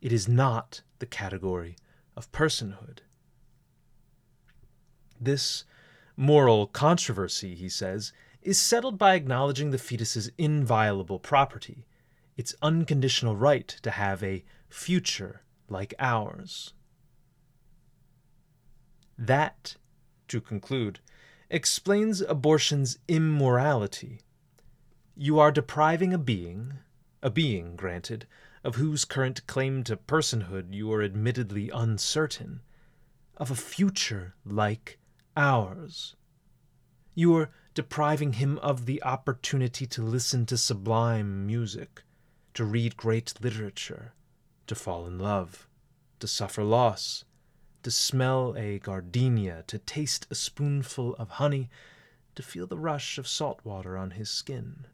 It 0.00 0.12
is 0.12 0.28
not 0.28 0.82
the 0.98 1.06
category 1.06 1.76
of 2.16 2.30
personhood. 2.30 2.98
This 5.20 5.64
Moral 6.16 6.66
controversy, 6.66 7.54
he 7.54 7.68
says, 7.68 8.12
is 8.42 8.58
settled 8.58 8.98
by 8.98 9.14
acknowledging 9.14 9.70
the 9.70 9.78
fetus's 9.78 10.30
inviolable 10.38 11.18
property, 11.18 11.86
its 12.36 12.54
unconditional 12.62 13.36
right 13.36 13.66
to 13.82 13.90
have 13.90 14.22
a 14.22 14.44
future 14.68 15.42
like 15.68 15.94
ours. 15.98 16.72
That, 19.16 19.76
to 20.28 20.40
conclude, 20.40 21.00
explains 21.50 22.20
abortion's 22.20 22.98
immorality. 23.08 24.20
You 25.16 25.38
are 25.38 25.52
depriving 25.52 26.12
a 26.12 26.18
being, 26.18 26.74
a 27.22 27.30
being, 27.30 27.76
granted, 27.76 28.26
of 28.64 28.76
whose 28.76 29.04
current 29.04 29.46
claim 29.46 29.84
to 29.84 29.96
personhood 29.96 30.74
you 30.74 30.92
are 30.92 31.02
admittedly 31.02 31.70
uncertain, 31.70 32.60
of 33.36 33.50
a 33.50 33.56
future 33.56 34.34
like 34.44 34.98
ours. 35.36 36.16
You 37.14 37.36
are 37.36 37.50
depriving 37.74 38.34
him 38.34 38.58
of 38.58 38.86
the 38.86 39.02
opportunity 39.02 39.86
to 39.86 40.02
listen 40.02 40.46
to 40.46 40.58
sublime 40.58 41.46
music, 41.46 42.02
to 42.54 42.64
read 42.64 42.96
great 42.96 43.34
literature, 43.40 44.14
to 44.66 44.74
fall 44.74 45.06
in 45.06 45.18
love, 45.18 45.68
to 46.20 46.26
suffer 46.26 46.62
loss, 46.62 47.24
to 47.82 47.90
smell 47.90 48.54
a 48.56 48.78
gardenia, 48.78 49.64
to 49.66 49.78
taste 49.78 50.26
a 50.30 50.34
spoonful 50.34 51.14
of 51.16 51.30
honey, 51.30 51.68
to 52.34 52.42
feel 52.42 52.66
the 52.66 52.78
rush 52.78 53.18
of 53.18 53.28
salt 53.28 53.60
water 53.64 53.96
on 53.96 54.12
his 54.12 54.30
skin. 54.30 54.86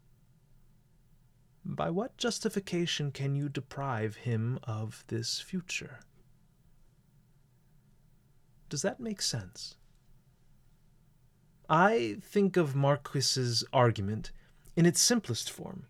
By 1.64 1.90
what 1.90 2.16
justification 2.16 3.12
can 3.12 3.34
you 3.34 3.48
deprive 3.48 4.16
him 4.16 4.58
of 4.62 5.04
this 5.08 5.40
future? 5.40 6.00
Does 8.68 8.82
that 8.82 9.00
make 9.00 9.20
sense? 9.20 9.76
I 11.72 12.16
think 12.20 12.56
of 12.56 12.74
Marquis's 12.74 13.62
argument 13.72 14.32
in 14.74 14.86
its 14.86 15.00
simplest 15.00 15.48
form 15.48 15.86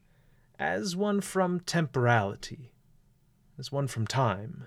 as 0.59 0.95
one 0.95 1.23
from 1.23 1.61
temporality, 1.61 2.75
as 3.59 3.73
one 3.73 3.87
from 3.87 4.07
time. 4.07 4.67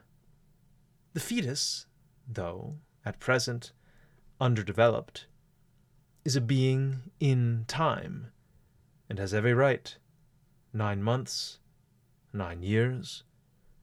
The 1.13 1.19
fetus, 1.19 1.86
though 2.28 2.78
at 3.06 3.19
present 3.19 3.73
underdeveloped, 4.41 5.28
is 6.26 6.36
a 6.36 6.41
being 6.41 7.12
in 7.19 7.65
time, 7.67 8.32
and 9.08 9.19
has 9.19 9.36
every 9.36 9.54
right, 9.54 9.95
nine 10.73 11.04
months, 11.04 11.60
nine 12.34 12.63
years, 12.63 13.23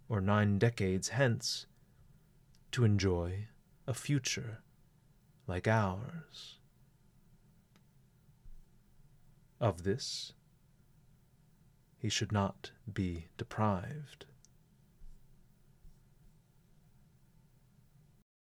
or 0.09 0.21
nine 0.21 0.59
decades 0.59 1.11
hence, 1.11 1.67
to 2.73 2.83
enjoy 2.83 3.47
a 3.87 3.95
future 3.95 4.65
like 5.47 5.69
ours. 5.69 6.60
Of 9.61 9.83
this 9.83 10.33
he 12.01 12.09
should 12.09 12.33
not 12.33 12.73
be 12.91 13.27
deprived. 13.37 14.25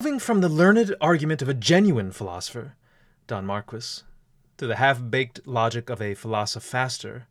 Moving 0.02 0.20
from 0.20 0.42
the 0.42 0.50
learned 0.50 0.94
argument 1.00 1.42
of 1.42 1.48
a 1.48 1.54
genuine 1.54 2.12
philosopher, 2.12 2.76
Don 3.26 3.46
Marquis, 3.46 4.04
to 4.58 4.68
the 4.68 4.76
half 4.76 5.02
baked 5.10 5.48
logic 5.48 5.90
of 5.90 6.02
a 6.02 6.14
philosophaster, 6.14 7.24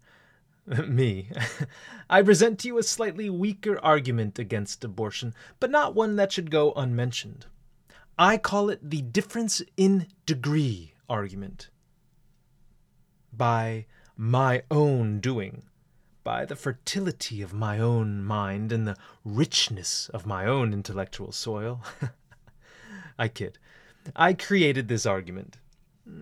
me, 0.88 1.28
I 2.10 2.22
present 2.22 2.58
to 2.60 2.68
you 2.68 2.78
a 2.78 2.82
slightly 2.82 3.28
weaker 3.28 3.78
argument 3.84 4.38
against 4.38 4.84
abortion, 4.84 5.34
but 5.60 5.70
not 5.70 5.94
one 5.94 6.16
that 6.16 6.32
should 6.32 6.50
go 6.50 6.72
unmentioned. 6.72 7.46
I 8.18 8.38
call 8.38 8.70
it 8.70 8.90
the 8.90 9.02
difference 9.02 9.60
in 9.76 10.06
degree 10.24 10.94
argument 11.08 11.68
by 13.36 13.86
my 14.16 14.62
own 14.70 15.20
doing, 15.20 15.64
by 16.24 16.44
the 16.44 16.56
fertility 16.56 17.42
of 17.42 17.52
my 17.52 17.78
own 17.78 18.24
mind 18.24 18.72
and 18.72 18.86
the 18.86 18.96
richness 19.24 20.08
of 20.10 20.26
my 20.26 20.46
own 20.46 20.72
intellectual 20.72 21.32
soil. 21.32 21.82
I 23.18 23.28
kid. 23.28 23.58
I 24.14 24.32
created 24.32 24.88
this 24.88 25.06
argument. 25.06 25.58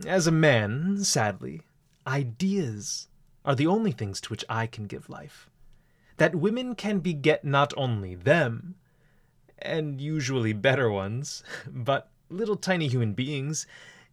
As 0.06 0.26
a 0.26 0.32
man, 0.32 1.04
sadly, 1.04 1.62
ideas 2.06 3.08
are 3.44 3.54
the 3.54 3.66
only 3.66 3.92
things 3.92 4.20
to 4.22 4.30
which 4.30 4.44
I 4.48 4.66
can 4.66 4.86
give 4.86 5.10
life. 5.10 5.50
That 6.16 6.34
women 6.34 6.74
can 6.74 7.00
beget 7.00 7.44
not 7.44 7.74
only 7.76 8.14
them, 8.14 8.76
and 9.58 10.00
usually 10.00 10.52
better 10.52 10.90
ones, 10.90 11.42
but 11.66 12.10
little 12.30 12.56
tiny 12.56 12.88
human 12.88 13.12
beings, 13.12 13.66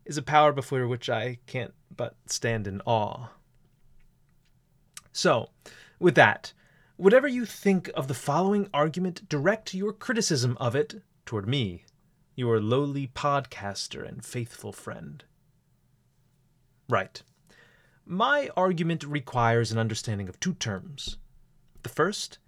is 0.06 0.18
a 0.18 0.22
power 0.22 0.52
before 0.52 0.88
which 0.88 1.10
I 1.10 1.40
can't 1.46 1.74
but 1.96 2.16
stand 2.26 2.68
in 2.68 2.82
awe. 2.86 3.28
So, 5.12 5.50
with 6.00 6.16
that, 6.16 6.54
whatever 6.98 7.28
you 7.28 7.46
think 7.46 7.90
of 7.96 8.08
the 8.08 8.14
following 8.14 8.70
argument, 8.74 9.28
direct 9.28 9.74
your 9.74 9.94
criticism 9.94 10.58
of 10.60 10.76
it 10.76 11.02
toward 11.26 11.48
me, 11.48 11.86
your 12.36 12.60
lowly 12.60 13.08
podcaster 13.08 14.08
and 14.08 14.26
faithful 14.26 14.72
friend. 14.72 15.24
Right. 16.90 17.22
My 18.06 18.50
argument 18.58 19.04
requires 19.04 19.72
an 19.72 19.78
understanding 19.78 20.28
of 20.28 20.40
two 20.40 20.54
terms. 20.54 21.18
The 21.84 21.90
first, 21.90 22.40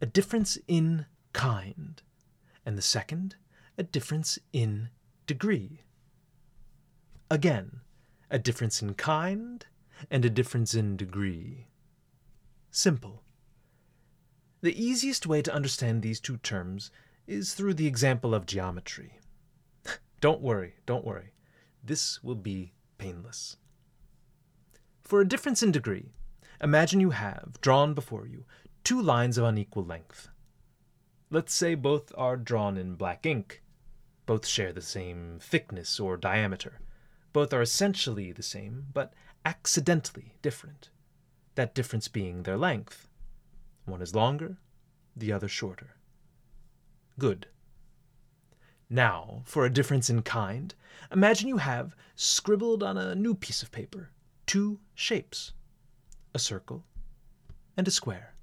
a 0.00 0.06
difference 0.06 0.58
in 0.66 1.06
kind, 1.32 2.02
and 2.64 2.76
the 2.76 2.82
second, 2.82 3.36
a 3.76 3.82
difference 3.82 4.38
in 4.52 4.90
degree. 5.26 5.82
Again, 7.30 7.80
a 8.30 8.38
difference 8.38 8.82
in 8.82 8.94
kind 8.94 9.66
and 10.10 10.24
a 10.24 10.30
difference 10.30 10.74
in 10.74 10.96
degree. 10.96 11.66
Simple. 12.70 13.22
The 14.60 14.82
easiest 14.82 15.26
way 15.26 15.42
to 15.42 15.54
understand 15.54 16.02
these 16.02 16.20
two 16.20 16.36
terms 16.38 16.90
is 17.26 17.54
through 17.54 17.74
the 17.74 17.86
example 17.86 18.34
of 18.34 18.46
geometry. 18.46 19.18
don't 20.20 20.40
worry, 20.40 20.74
don't 20.86 21.04
worry. 21.04 21.32
This 21.82 22.22
will 22.22 22.34
be 22.34 22.72
painless. 22.98 23.56
For 25.02 25.20
a 25.20 25.28
difference 25.28 25.62
in 25.62 25.72
degree, 25.72 26.12
Imagine 26.60 26.98
you 26.98 27.10
have, 27.10 27.60
drawn 27.60 27.94
before 27.94 28.26
you, 28.26 28.44
two 28.82 29.00
lines 29.00 29.38
of 29.38 29.44
unequal 29.44 29.84
length. 29.84 30.28
Let's 31.30 31.54
say 31.54 31.76
both 31.76 32.12
are 32.16 32.36
drawn 32.36 32.76
in 32.76 32.96
black 32.96 33.24
ink. 33.24 33.62
Both 34.26 34.44
share 34.44 34.72
the 34.72 34.82
same 34.82 35.38
thickness 35.40 36.00
or 36.00 36.16
diameter. 36.16 36.80
Both 37.38 37.52
are 37.52 37.62
essentially 37.62 38.32
the 38.32 38.42
same, 38.42 38.88
but 38.92 39.14
accidentally 39.44 40.34
different. 40.42 40.90
That 41.54 41.72
difference 41.72 42.08
being 42.08 42.42
their 42.42 42.56
length. 42.56 43.06
One 43.84 44.02
is 44.02 44.12
longer, 44.12 44.56
the 45.14 45.32
other 45.32 45.46
shorter. 45.46 45.94
Good. 47.16 47.46
Now, 48.90 49.42
for 49.44 49.64
a 49.64 49.72
difference 49.72 50.10
in 50.10 50.22
kind, 50.22 50.74
imagine 51.12 51.46
you 51.46 51.58
have 51.58 51.94
scribbled 52.16 52.82
on 52.82 52.98
a 52.98 53.14
new 53.14 53.36
piece 53.36 53.62
of 53.62 53.70
paper 53.70 54.10
two 54.44 54.80
shapes 54.96 55.52
a 56.34 56.40
circle 56.40 56.86
and 57.76 57.86
a 57.86 57.92
square. 57.92 58.34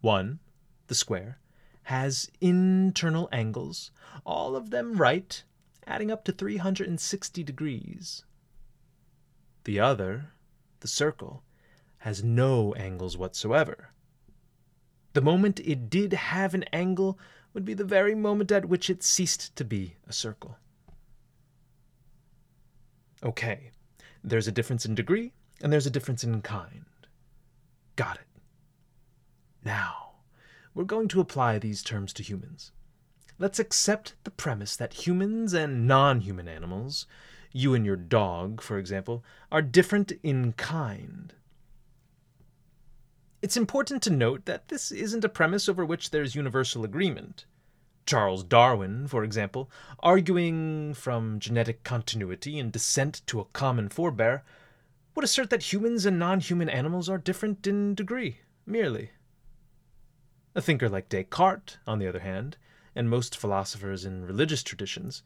One, 0.00 0.40
the 0.88 0.96
square, 0.96 1.38
has 1.84 2.28
internal 2.40 3.28
angles, 3.30 3.92
all 4.26 4.56
of 4.56 4.70
them 4.70 4.96
right, 4.96 5.44
adding 5.86 6.10
up 6.10 6.24
to 6.24 6.32
360 6.32 7.42
degrees. 7.42 8.24
The 9.64 9.80
other, 9.80 10.32
the 10.80 10.88
circle, 10.88 11.42
has 11.98 12.24
no 12.24 12.74
angles 12.74 13.16
whatsoever. 13.16 13.90
The 15.12 15.20
moment 15.20 15.60
it 15.60 15.90
did 15.90 16.12
have 16.12 16.54
an 16.54 16.64
angle 16.72 17.18
would 17.52 17.64
be 17.64 17.74
the 17.74 17.84
very 17.84 18.14
moment 18.14 18.52
at 18.52 18.66
which 18.66 18.88
it 18.88 19.02
ceased 19.02 19.54
to 19.56 19.64
be 19.64 19.96
a 20.08 20.12
circle. 20.12 20.56
Okay, 23.22 23.70
there's 24.24 24.48
a 24.48 24.52
difference 24.52 24.86
in 24.86 24.94
degree, 24.94 25.32
and 25.60 25.72
there's 25.72 25.86
a 25.86 25.90
difference 25.90 26.24
in 26.24 26.40
kind. 26.42 26.84
Got 27.96 28.16
it. 28.16 28.26
Now, 29.64 30.12
we're 30.74 30.84
going 30.84 31.08
to 31.08 31.20
apply 31.20 31.58
these 31.58 31.82
terms 31.82 32.12
to 32.14 32.22
humans. 32.22 32.72
Let's 33.40 33.58
accept 33.58 34.16
the 34.24 34.30
premise 34.30 34.76
that 34.76 35.06
humans 35.06 35.54
and 35.54 35.88
non 35.88 36.20
human 36.20 36.46
animals, 36.46 37.06
you 37.52 37.72
and 37.72 37.86
your 37.86 37.96
dog, 37.96 38.60
for 38.60 38.76
example, 38.76 39.24
are 39.50 39.62
different 39.62 40.12
in 40.22 40.52
kind. 40.52 41.32
It's 43.40 43.56
important 43.56 44.02
to 44.02 44.10
note 44.10 44.44
that 44.44 44.68
this 44.68 44.92
isn't 44.92 45.24
a 45.24 45.30
premise 45.30 45.70
over 45.70 45.86
which 45.86 46.10
there's 46.10 46.34
universal 46.34 46.84
agreement. 46.84 47.46
Charles 48.04 48.44
Darwin, 48.44 49.06
for 49.06 49.24
example, 49.24 49.70
arguing 50.00 50.92
from 50.92 51.40
genetic 51.40 51.82
continuity 51.82 52.58
and 52.58 52.70
descent 52.70 53.22
to 53.28 53.40
a 53.40 53.46
common 53.46 53.88
forebear, 53.88 54.42
would 55.14 55.24
assert 55.24 55.48
that 55.48 55.72
humans 55.72 56.04
and 56.04 56.18
non 56.18 56.40
human 56.40 56.68
animals 56.68 57.08
are 57.08 57.16
different 57.16 57.66
in 57.66 57.94
degree, 57.94 58.40
merely. 58.66 59.12
A 60.54 60.60
thinker 60.60 60.90
like 60.90 61.08
Descartes, 61.08 61.78
on 61.86 62.00
the 62.00 62.06
other 62.06 62.20
hand, 62.20 62.58
and 62.94 63.08
most 63.08 63.36
philosophers 63.36 64.04
in 64.04 64.24
religious 64.24 64.62
traditions, 64.62 65.22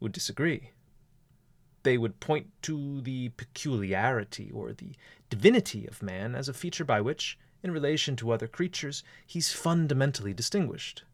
would 0.00 0.12
disagree. 0.12 0.70
They 1.82 1.98
would 1.98 2.20
point 2.20 2.48
to 2.62 3.00
the 3.00 3.30
peculiarity 3.30 4.50
or 4.52 4.72
the 4.72 4.94
divinity 5.30 5.86
of 5.86 6.02
man 6.02 6.34
as 6.34 6.48
a 6.48 6.54
feature 6.54 6.84
by 6.84 7.00
which, 7.00 7.38
in 7.62 7.70
relation 7.70 8.16
to 8.16 8.30
other 8.30 8.48
creatures, 8.48 9.02
he's 9.26 9.52
fundamentally 9.52 10.32
distinguished. 10.32 11.04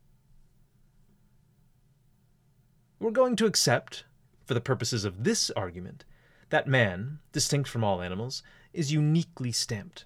We're 3.00 3.11
going 3.11 3.37
to 3.37 3.46
accept, 3.46 4.04
for 4.44 4.54
the 4.54 4.61
purposes 4.61 5.04
of 5.04 5.24
this 5.24 5.50
argument, 5.50 6.04
that 6.50 6.66
man, 6.66 7.20
distinct 7.32 7.68
from 7.68 7.84
all 7.84 8.02
animals, 8.02 8.42
is 8.72 8.92
uniquely 8.92 9.52
stamped. 9.52 10.04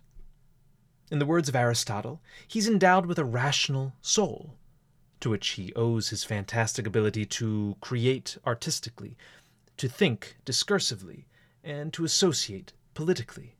In 1.11 1.19
the 1.19 1.27
words 1.27 1.49
of 1.49 1.57
Aristotle, 1.57 2.21
he's 2.47 2.69
endowed 2.69 3.07
with 3.07 3.19
a 3.19 3.25
rational 3.25 3.95
soul, 4.01 4.57
to 5.23 5.31
which 5.31 5.51
he 5.51 5.73
owes 5.75 6.09
his 6.09 6.25
fantastic 6.25 6.85
ability 6.85 7.25
to 7.25 7.77
create 7.81 8.37
artistically, 8.45 9.17
to 9.77 9.89
think 9.89 10.37
discursively, 10.45 11.25
and 11.63 11.93
to 11.93 12.05
associate 12.05 12.73
politically. 12.93 13.55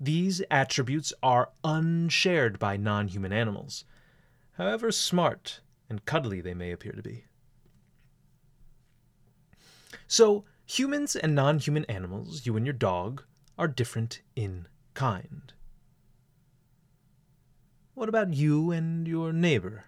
These 0.00 0.42
attributes 0.50 1.12
are 1.22 1.50
unshared 1.62 2.58
by 2.58 2.76
non 2.76 3.08
human 3.08 3.32
animals, 3.32 3.84
however 4.52 4.90
smart 4.90 5.60
and 5.88 6.04
cuddly 6.04 6.40
they 6.40 6.54
may 6.54 6.72
appear 6.72 6.92
to 6.92 7.02
be. 7.02 7.24
So, 10.08 10.44
humans 10.66 11.14
and 11.14 11.34
non 11.34 11.60
human 11.60 11.84
animals, 11.84 12.44
you 12.44 12.56
and 12.56 12.66
your 12.66 12.72
dog, 12.72 13.22
are 13.56 13.68
different 13.68 14.22
in 14.34 14.66
kind. 14.94 15.52
What 17.94 18.08
about 18.08 18.34
you 18.34 18.72
and 18.72 19.06
your 19.06 19.32
neighbor? 19.32 19.84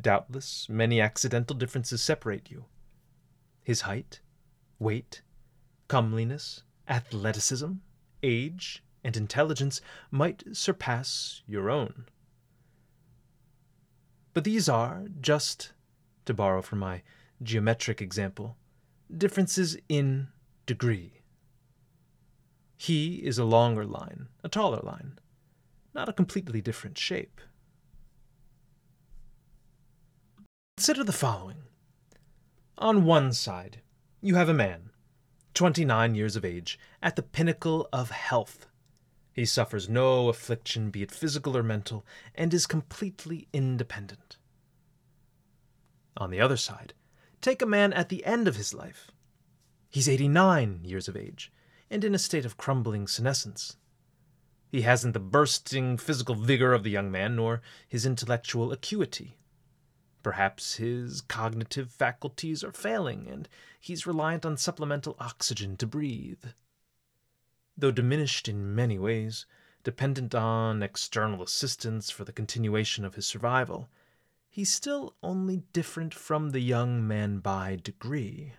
Doubtless, 0.00 0.68
many 0.68 1.00
accidental 1.00 1.56
differences 1.56 2.02
separate 2.02 2.50
you. 2.50 2.64
His 3.62 3.82
height, 3.82 4.20
weight, 4.78 5.22
comeliness, 5.88 6.62
athleticism, 6.88 7.72
age, 8.22 8.82
and 9.04 9.16
intelligence 9.16 9.80
might 10.10 10.42
surpass 10.52 11.42
your 11.46 11.70
own. 11.70 12.06
But 14.32 14.44
these 14.44 14.68
are 14.68 15.04
just, 15.20 15.72
to 16.24 16.34
borrow 16.34 16.60
from 16.60 16.80
my 16.80 17.02
geometric 17.42 18.02
example, 18.02 18.56
differences 19.16 19.76
in 19.88 20.28
degree. 20.66 21.20
He 22.76 23.16
is 23.16 23.38
a 23.38 23.44
longer 23.44 23.84
line, 23.84 24.28
a 24.42 24.48
taller 24.48 24.80
line, 24.82 25.18
not 25.94 26.08
a 26.08 26.12
completely 26.12 26.60
different 26.60 26.98
shape. 26.98 27.40
Consider 30.76 31.04
the 31.04 31.12
following. 31.12 31.62
On 32.78 33.04
one 33.04 33.32
side, 33.32 33.80
you 34.20 34.34
have 34.34 34.48
a 34.48 34.54
man, 34.54 34.90
29 35.54 36.16
years 36.16 36.34
of 36.34 36.44
age, 36.44 36.80
at 37.00 37.14
the 37.14 37.22
pinnacle 37.22 37.88
of 37.92 38.10
health. 38.10 38.66
He 39.32 39.44
suffers 39.44 39.88
no 39.88 40.28
affliction, 40.28 40.90
be 40.90 41.02
it 41.02 41.12
physical 41.12 41.56
or 41.56 41.62
mental, 41.62 42.04
and 42.34 42.52
is 42.52 42.66
completely 42.66 43.46
independent. 43.52 44.36
On 46.16 46.30
the 46.30 46.40
other 46.40 46.56
side, 46.56 46.92
take 47.40 47.62
a 47.62 47.66
man 47.66 47.92
at 47.92 48.08
the 48.08 48.24
end 48.24 48.48
of 48.48 48.56
his 48.56 48.74
life. 48.74 49.12
He's 49.88 50.08
89 50.08 50.80
years 50.82 51.06
of 51.06 51.16
age, 51.16 51.52
and 51.88 52.02
in 52.02 52.16
a 52.16 52.18
state 52.18 52.44
of 52.44 52.56
crumbling 52.56 53.06
senescence. 53.06 53.76
He 54.72 54.82
hasn't 54.82 55.14
the 55.14 55.20
bursting 55.20 55.98
physical 55.98 56.34
vigor 56.34 56.72
of 56.72 56.82
the 56.82 56.90
young 56.90 57.12
man, 57.12 57.36
nor 57.36 57.62
his 57.88 58.04
intellectual 58.04 58.72
acuity. 58.72 59.36
Perhaps 60.24 60.76
his 60.76 61.20
cognitive 61.20 61.92
faculties 61.92 62.64
are 62.64 62.72
failing, 62.72 63.28
and 63.28 63.46
he's 63.78 64.06
reliant 64.06 64.46
on 64.46 64.56
supplemental 64.56 65.16
oxygen 65.20 65.76
to 65.76 65.86
breathe. 65.86 66.46
Though 67.76 67.90
diminished 67.90 68.48
in 68.48 68.74
many 68.74 68.98
ways, 68.98 69.44
dependent 69.82 70.34
on 70.34 70.82
external 70.82 71.42
assistance 71.42 72.10
for 72.10 72.24
the 72.24 72.32
continuation 72.32 73.04
of 73.04 73.16
his 73.16 73.26
survival, 73.26 73.90
he's 74.48 74.72
still 74.72 75.14
only 75.22 75.64
different 75.74 76.14
from 76.14 76.50
the 76.50 76.60
young 76.60 77.06
man 77.06 77.40
by 77.40 77.76
degree, 77.76 78.54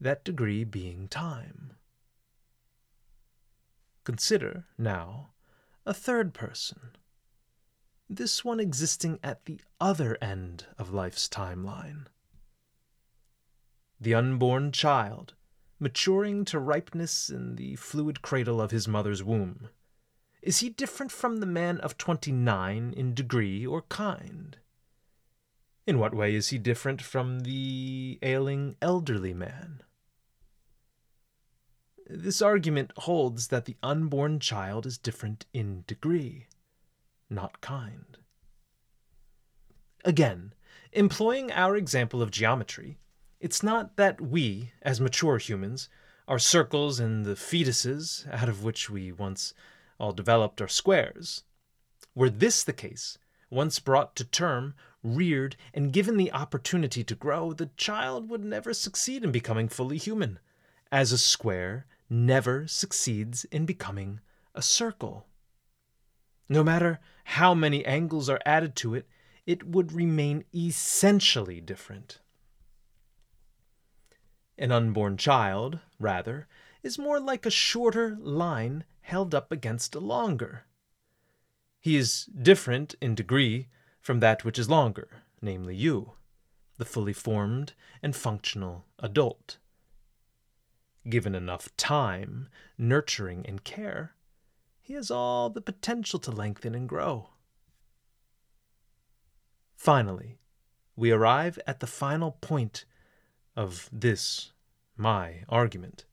that 0.00 0.24
degree 0.24 0.64
being 0.64 1.06
time. 1.06 1.76
Consider, 4.02 4.66
now, 4.76 5.30
a 5.86 5.94
third 5.94 6.34
person 6.34 6.96
this 8.08 8.44
one 8.44 8.60
existing 8.60 9.18
at 9.22 9.46
the 9.46 9.60
other 9.80 10.18
end 10.20 10.66
of 10.78 10.92
life's 10.92 11.28
timeline. 11.28 12.06
The 14.00 14.14
unborn 14.14 14.72
child, 14.72 15.34
maturing 15.78 16.44
to 16.46 16.58
ripeness 16.58 17.30
in 17.30 17.56
the 17.56 17.76
fluid 17.76 18.20
cradle 18.20 18.60
of 18.60 18.70
his 18.70 18.86
mother's 18.86 19.22
womb. 19.22 19.68
Is 20.42 20.58
he 20.58 20.68
different 20.68 21.10
from 21.10 21.38
the 21.38 21.46
man 21.46 21.78
of 21.80 21.96
twenty 21.96 22.30
nine 22.30 22.92
in 22.94 23.14
degree 23.14 23.64
or 23.64 23.82
kind? 23.82 24.58
In 25.86 25.98
what 25.98 26.14
way 26.14 26.34
is 26.34 26.48
he 26.48 26.58
different 26.58 27.00
from 27.00 27.40
the 27.40 28.18
ailing 28.22 28.76
elderly 28.82 29.32
man? 29.32 29.82
This 32.06 32.42
argument 32.42 32.92
holds 32.98 33.48
that 33.48 33.64
the 33.64 33.76
unborn 33.82 34.38
child 34.38 34.84
is 34.84 34.98
different 34.98 35.46
in 35.54 35.84
degree 35.86 36.48
not 37.34 37.60
kind. 37.60 38.18
Again, 40.04 40.54
employing 40.92 41.50
our 41.52 41.76
example 41.76 42.22
of 42.22 42.30
geometry, 42.30 42.98
it's 43.40 43.62
not 43.62 43.96
that 43.96 44.20
we, 44.20 44.72
as 44.82 45.00
mature 45.00 45.38
humans, 45.38 45.88
are 46.26 46.38
circles 46.38 47.00
and 47.00 47.24
the 47.24 47.34
fetuses, 47.34 48.26
out 48.32 48.48
of 48.48 48.64
which 48.64 48.88
we 48.88 49.12
once 49.12 49.52
all 49.98 50.12
developed, 50.12 50.60
are 50.60 50.68
squares. 50.68 51.44
Were 52.14 52.30
this 52.30 52.64
the 52.64 52.72
case, 52.72 53.18
once 53.50 53.78
brought 53.78 54.16
to 54.16 54.24
term, 54.24 54.74
reared, 55.02 55.56
and 55.72 55.92
given 55.92 56.16
the 56.16 56.32
opportunity 56.32 57.04
to 57.04 57.14
grow, 57.14 57.52
the 57.52 57.70
child 57.76 58.28
would 58.28 58.44
never 58.44 58.72
succeed 58.72 59.22
in 59.22 59.32
becoming 59.32 59.68
fully 59.68 59.98
human. 59.98 60.38
As 60.90 61.12
a 61.12 61.18
square, 61.18 61.86
never 62.08 62.66
succeeds 62.66 63.44
in 63.46 63.66
becoming 63.66 64.20
a 64.54 64.62
circle. 64.62 65.26
No 66.48 66.62
matter 66.62 67.00
how 67.24 67.54
many 67.54 67.84
angles 67.84 68.28
are 68.28 68.40
added 68.44 68.76
to 68.76 68.94
it, 68.94 69.08
it 69.46 69.66
would 69.66 69.92
remain 69.92 70.44
essentially 70.54 71.60
different. 71.60 72.20
An 74.56 74.70
unborn 74.70 75.16
child, 75.16 75.80
rather, 75.98 76.46
is 76.82 76.98
more 76.98 77.18
like 77.18 77.44
a 77.44 77.50
shorter 77.50 78.16
line 78.20 78.84
held 79.00 79.34
up 79.34 79.50
against 79.50 79.94
a 79.94 80.00
longer. 80.00 80.64
He 81.80 81.96
is 81.96 82.26
different 82.26 82.94
in 83.00 83.14
degree 83.14 83.68
from 84.00 84.20
that 84.20 84.44
which 84.44 84.58
is 84.58 84.70
longer, 84.70 85.08
namely 85.42 85.74
you, 85.74 86.12
the 86.78 86.84
fully 86.84 87.12
formed 87.12 87.74
and 88.02 88.14
functional 88.14 88.86
adult. 88.98 89.58
Given 91.08 91.34
enough 91.34 91.74
time, 91.76 92.48
nurturing, 92.78 93.44
and 93.46 93.62
care, 93.64 94.13
he 94.84 94.92
has 94.92 95.10
all 95.10 95.48
the 95.48 95.62
potential 95.62 96.18
to 96.18 96.30
lengthen 96.30 96.74
and 96.74 96.86
grow. 96.86 97.30
Finally, 99.74 100.36
we 100.94 101.10
arrive 101.10 101.58
at 101.66 101.80
the 101.80 101.86
final 101.86 102.32
point 102.42 102.84
of 103.56 103.88
this, 103.90 104.52
my 104.94 105.42
argument. 105.48 106.04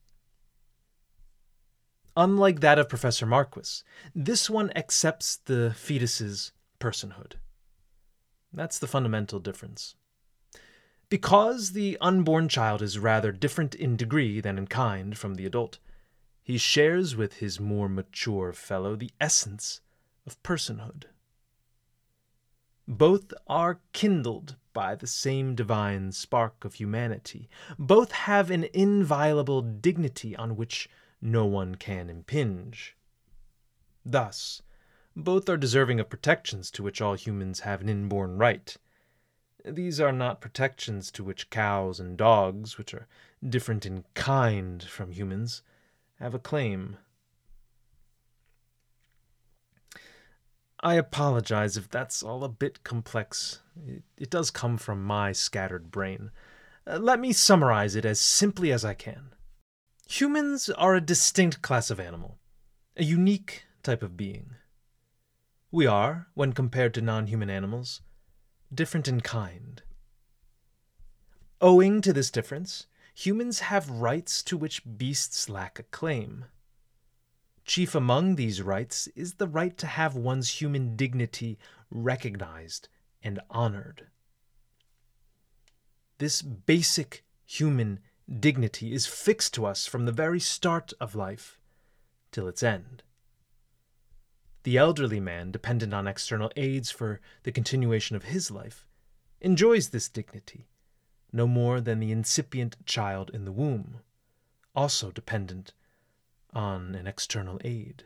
Unlike 2.16 2.60
that 2.60 2.78
of 2.78 2.88
Professor 2.88 3.26
Marquis, 3.26 3.82
this 4.14 4.48
one 4.48 4.72
accepts 4.74 5.36
the 5.36 5.74
fetus's 5.76 6.52
personhood. 6.80 7.34
That's 8.54 8.78
the 8.78 8.86
fundamental 8.86 9.38
difference. 9.38 9.96
Because 11.10 11.72
the 11.72 11.98
unborn 12.00 12.48
child 12.48 12.80
is 12.80 12.98
rather 12.98 13.32
different 13.32 13.74
in 13.74 13.96
degree 13.96 14.40
than 14.40 14.56
in 14.56 14.66
kind 14.66 15.16
from 15.16 15.34
the 15.34 15.44
adult, 15.44 15.78
he 16.42 16.58
shares 16.58 17.14
with 17.14 17.34
his 17.34 17.60
more 17.60 17.88
mature 17.88 18.52
fellow 18.52 18.96
the 18.96 19.12
essence 19.20 19.80
of 20.26 20.42
personhood. 20.42 21.04
Both 22.88 23.32
are 23.46 23.80
kindled 23.92 24.56
by 24.72 24.94
the 24.94 25.06
same 25.06 25.54
divine 25.54 26.12
spark 26.12 26.64
of 26.64 26.74
humanity. 26.74 27.48
Both 27.78 28.12
have 28.12 28.50
an 28.50 28.66
inviolable 28.72 29.62
dignity 29.62 30.34
on 30.34 30.56
which 30.56 30.88
no 31.20 31.46
one 31.46 31.76
can 31.76 32.10
impinge. 32.10 32.96
Thus, 34.04 34.62
both 35.14 35.48
are 35.48 35.56
deserving 35.56 36.00
of 36.00 36.08
protections 36.08 36.70
to 36.72 36.82
which 36.82 37.00
all 37.00 37.14
humans 37.14 37.60
have 37.60 37.80
an 37.80 37.88
inborn 37.88 38.36
right. 38.36 38.76
These 39.64 40.00
are 40.00 40.12
not 40.12 40.40
protections 40.40 41.12
to 41.12 41.22
which 41.22 41.50
cows 41.50 42.00
and 42.00 42.16
dogs, 42.16 42.78
which 42.78 42.92
are 42.94 43.06
different 43.46 43.86
in 43.86 44.04
kind 44.14 44.82
from 44.82 45.12
humans, 45.12 45.62
have 46.22 46.34
a 46.34 46.38
claim. 46.38 46.96
I 50.80 50.94
apologize 50.94 51.76
if 51.76 51.90
that's 51.90 52.22
all 52.22 52.44
a 52.44 52.48
bit 52.48 52.84
complex. 52.84 53.60
It, 53.86 54.02
it 54.16 54.30
does 54.30 54.50
come 54.50 54.78
from 54.78 55.04
my 55.04 55.32
scattered 55.32 55.90
brain. 55.90 56.30
Uh, 56.86 56.98
let 56.98 57.18
me 57.18 57.32
summarize 57.32 57.96
it 57.96 58.04
as 58.04 58.20
simply 58.20 58.72
as 58.72 58.84
I 58.84 58.94
can. 58.94 59.34
Humans 60.08 60.70
are 60.70 60.94
a 60.94 61.00
distinct 61.00 61.60
class 61.60 61.90
of 61.90 61.98
animal, 61.98 62.38
a 62.96 63.02
unique 63.02 63.64
type 63.82 64.02
of 64.02 64.16
being. 64.16 64.54
We 65.72 65.86
are, 65.86 66.28
when 66.34 66.52
compared 66.52 66.94
to 66.94 67.00
non 67.00 67.26
human 67.26 67.50
animals, 67.50 68.00
different 68.72 69.08
in 69.08 69.22
kind. 69.22 69.82
Owing 71.60 72.00
to 72.02 72.12
this 72.12 72.30
difference, 72.30 72.86
humans 73.14 73.60
have 73.60 73.90
rights 73.90 74.42
to 74.44 74.56
which 74.56 74.82
beasts 74.96 75.48
lack 75.48 75.78
a 75.78 75.84
claim. 75.84 76.46
Chief 77.64 77.94
among 77.94 78.34
these 78.34 78.62
rights 78.62 79.06
is 79.14 79.34
the 79.34 79.46
right 79.46 79.76
to 79.78 79.86
have 79.86 80.16
one's 80.16 80.60
human 80.60 80.96
dignity 80.96 81.58
recognized 81.90 82.88
and 83.22 83.40
honored. 83.50 84.08
This 86.18 86.42
basic 86.42 87.24
human 87.44 88.00
dignity 88.40 88.92
is 88.92 89.06
fixed 89.06 89.54
to 89.54 89.66
us 89.66 89.86
from 89.86 90.06
the 90.06 90.12
very 90.12 90.40
start 90.40 90.92
of 91.00 91.14
life 91.14 91.60
till 92.30 92.48
its 92.48 92.62
end. 92.62 93.02
The 94.64 94.76
elderly 94.76 95.20
man, 95.20 95.50
dependent 95.50 95.92
on 95.92 96.06
external 96.06 96.52
aids 96.56 96.90
for 96.90 97.20
the 97.42 97.52
continuation 97.52 98.16
of 98.16 98.24
his 98.24 98.50
life, 98.50 98.86
enjoys 99.40 99.88
this 99.88 100.08
dignity 100.08 100.68
no 101.32 101.46
more 101.46 101.80
than 101.80 101.98
the 101.98 102.12
incipient 102.12 102.84
child 102.84 103.30
in 103.32 103.44
the 103.44 103.52
womb, 103.52 104.00
also 104.74 105.10
dependent 105.10 105.72
on 106.52 106.94
an 106.94 107.06
external 107.06 107.58
aid. 107.64 108.04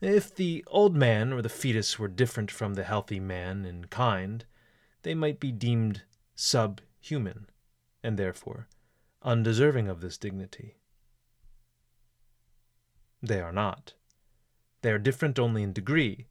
If 0.00 0.34
the 0.34 0.62
old 0.68 0.94
man 0.94 1.32
or 1.32 1.42
the 1.42 1.48
fetus 1.48 1.98
were 1.98 2.08
different 2.08 2.50
from 2.50 2.74
the 2.74 2.84
healthy 2.84 3.18
man 3.18 3.64
in 3.64 3.86
kind, 3.86 4.44
they 5.02 5.14
might 5.14 5.40
be 5.40 5.50
deemed 5.50 6.02
subhuman, 6.34 7.48
and 8.02 8.18
therefore 8.18 8.68
undeserving 9.22 9.88
of 9.88 10.00
this 10.00 10.16
dignity. 10.16 10.76
They 13.20 13.40
are 13.40 13.52
not. 13.52 13.94
They 14.82 14.92
are 14.92 14.98
different 14.98 15.38
only 15.38 15.64
in 15.64 15.72
degree, 15.72 16.28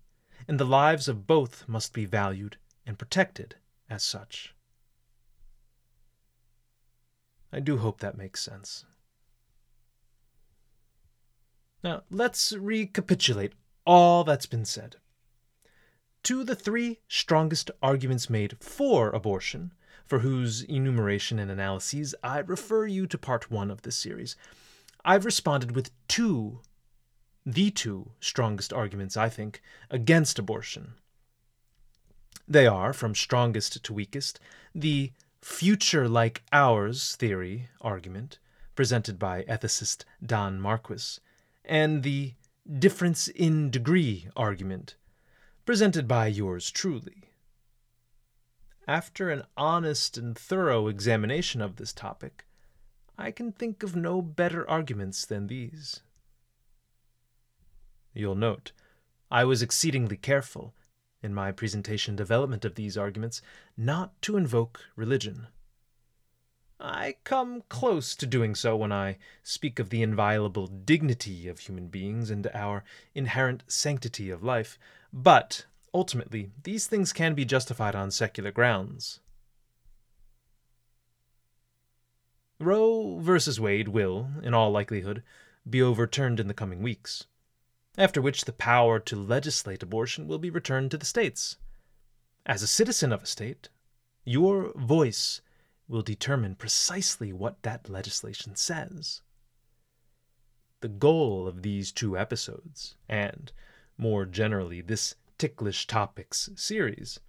and 0.48 0.58
the 0.58 0.66
lives 0.66 1.10
of 1.10 1.28
both 1.28 1.68
must 1.68 1.92
be 1.92 2.06
valued 2.06 2.58
and 2.86 2.98
protected 2.98 3.56
as 3.90 4.04
such. 4.04 4.54
I 7.52 7.60
do 7.60 7.78
hope 7.78 8.00
that 8.00 8.18
makes 8.18 8.42
sense. 8.42 8.86
Now, 11.84 12.04
let's 12.10 12.52
recapitulate 12.54 13.54
all 13.86 14.24
that's 14.24 14.46
been 14.46 14.66
said. 14.66 14.98
To 16.24 16.44
the 16.44 16.56
three 16.56 17.00
strongest 17.08 17.72
arguments 17.82 18.30
made 18.30 18.58
for 18.60 19.12
abortion, 19.12 19.74
for 20.06 20.20
whose 20.20 20.64
enumeration 20.64 21.40
and 21.40 21.50
analyses 21.50 22.14
I 22.24 22.40
refer 22.40 22.86
you 22.86 23.08
to 23.08 23.18
part 23.18 23.50
one 23.50 23.72
of 23.72 23.84
this 23.84 23.96
series, 23.96 24.36
I've 25.06 25.26
responded 25.26 25.76
with 25.76 25.92
two 26.08 26.62
the 27.46 27.72
two 27.72 28.12
strongest 28.20 28.74
arguments, 28.74 29.16
I 29.16 29.30
think, 29.30 29.62
against 29.90 30.38
abortion. 30.38 30.96
They 32.48 32.66
are, 32.66 32.94
from 32.94 33.14
strongest 33.14 33.84
to 33.84 33.94
weakest, 33.94 34.40
the 34.74 35.12
future 35.42 36.08
like 36.08 36.44
ours 36.52 37.16
theory 37.16 37.70
argument, 37.82 38.40
presented 38.76 39.20
by 39.20 39.44
ethicist 39.44 40.06
Don 40.26 40.60
Marquis, 40.60 41.20
and 41.66 42.04
the 42.04 42.36
difference 42.80 43.28
in 43.28 43.70
degree 43.70 44.30
argument, 44.36 44.96
presented 45.66 46.08
by 46.08 46.28
yours 46.28 46.72
truly. 46.72 47.24
After 48.88 49.30
an 49.30 49.44
honest 49.58 50.18
and 50.18 50.38
thorough 50.38 50.88
examination 50.88 51.62
of 51.62 51.76
this 51.76 51.92
topic, 51.92 52.46
I 53.18 53.32
can 53.32 53.52
think 53.52 53.84
of 53.84 53.96
no 53.96 54.22
better 54.22 54.70
arguments 54.70 55.26
than 55.26 55.48
these. 55.48 56.02
You'll 58.14 58.36
note, 58.36 58.72
I 59.30 59.44
was 59.44 59.62
exceedingly 59.62 60.16
careful, 60.16 60.74
in 61.22 61.34
my 61.34 61.52
presentation 61.52 62.16
development 62.16 62.64
of 62.66 62.76
these 62.76 62.98
arguments, 62.98 63.42
not 63.76 64.22
to 64.22 64.38
invoke 64.38 64.82
religion. 64.96 65.48
I 66.80 67.16
come 67.24 67.64
close 67.70 68.16
to 68.16 68.28
doing 68.28 68.54
so 68.54 68.76
when 68.76 68.92
I 68.92 69.18
speak 69.42 69.80
of 69.80 69.90
the 69.90 70.04
inviolable 70.04 70.68
dignity 70.68 71.48
of 71.48 71.60
human 71.60 71.88
beings 71.88 72.30
and 72.30 72.46
our 72.54 72.84
inherent 73.16 73.64
sanctity 73.68 74.30
of 74.30 74.44
life, 74.44 74.78
but 75.12 75.66
ultimately 75.94 76.52
these 76.64 76.86
things 76.86 77.14
can 77.14 77.34
be 77.34 77.46
justified 77.46 77.96
on 77.96 78.12
secular 78.12 78.52
grounds. 78.52 79.22
Roe 82.60 83.20
v. 83.20 83.62
Wade 83.62 83.88
will, 83.88 84.30
in 84.44 84.54
all 84.54 84.72
likelihood, 84.72 85.24
be 85.68 85.82
overturned 85.82 86.40
in 86.40 86.48
the 86.48 86.54
coming 86.54 86.82
weeks 86.82 87.26
after 87.98 88.22
which 88.22 88.46
the 88.46 88.54
power 88.54 89.00
to 89.00 89.16
legislate 89.16 89.82
abortion 89.82 90.28
will 90.28 90.38
be 90.38 90.50
returned 90.50 90.92
to 90.92 90.98
the 90.98 91.06
states. 91.06 91.58
As 92.46 92.62
a 92.62 92.68
citizen 92.68 93.12
of 93.12 93.24
a 93.24 93.26
state, 93.26 93.70
your 94.24 94.72
voice 94.76 95.42
will 95.88 96.02
determine 96.02 96.56
precisely 96.56 97.34
what 97.34 97.64
that 97.64 97.90
legislation 97.90 98.56
says. 98.56 99.22
The 100.82 100.88
goal 100.88 101.48
of 101.48 101.64
these 101.64 101.92
two 101.92 102.18
episodes, 102.18 102.96
and 103.10 103.52
more 103.98 104.26
generally 104.26 104.82
this 104.82 105.16
Ticklish 105.38 105.88
Topics 105.88 106.50
series, 106.56 107.20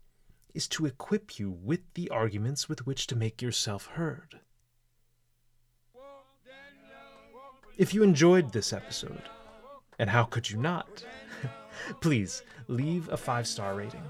is 0.54 0.68
to 0.68 0.86
equip 0.86 1.38
you 1.38 1.50
with 1.50 1.80
the 1.94 2.10
arguments 2.10 2.68
with 2.68 2.86
which 2.86 3.06
to 3.06 3.16
make 3.16 3.40
yourself 3.40 3.86
heard. 3.86 4.40
If 7.78 7.94
you 7.94 8.02
enjoyed 8.02 8.52
this 8.52 8.72
episode, 8.72 9.22
and 9.98 10.10
how 10.10 10.24
could 10.24 10.50
you 10.50 10.56
not? 10.58 11.04
Please 12.00 12.42
leave 12.66 13.08
a 13.08 13.16
five 13.16 13.46
star 13.46 13.74
rating, 13.74 14.04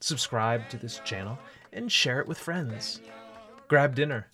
subscribe 0.00 0.68
to 0.68 0.76
this 0.76 1.00
channel, 1.04 1.38
and 1.72 1.90
share 1.90 2.20
it 2.20 2.28
with 2.28 2.38
friends. 2.38 3.00
Grab 3.68 3.94
dinner, 3.94 4.28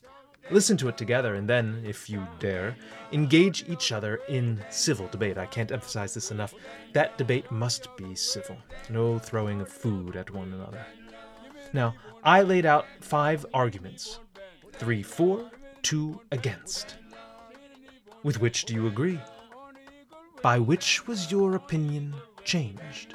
Listen 0.50 0.76
to 0.76 0.88
it 0.88 0.98
together, 0.98 1.36
and 1.36 1.48
then, 1.48 1.82
if 1.86 2.10
you 2.10 2.26
dare, 2.40 2.76
engage 3.12 3.64
each 3.68 3.92
other 3.92 4.20
in 4.28 4.62
civil 4.70 5.06
debate. 5.08 5.38
I 5.38 5.46
can't 5.46 5.70
emphasize 5.70 6.14
this 6.14 6.30
enough. 6.30 6.52
That 6.92 7.16
debate 7.16 7.50
must 7.50 7.96
be 7.96 8.14
civil. 8.14 8.56
No 8.90 9.18
throwing 9.18 9.60
of 9.60 9.68
food 9.68 10.16
at 10.16 10.30
one 10.30 10.52
another. 10.52 10.84
Now, 11.72 11.94
I 12.24 12.42
laid 12.42 12.66
out 12.66 12.86
five 13.00 13.46
arguments 13.54 14.18
three 14.72 15.02
for, 15.02 15.50
two 15.82 16.20
against. 16.32 16.96
With 18.22 18.40
which 18.40 18.64
do 18.64 18.74
you 18.74 18.88
agree? 18.88 19.20
By 20.42 20.58
which 20.58 21.06
was 21.06 21.30
your 21.30 21.54
opinion 21.54 22.14
changed? 22.44 23.14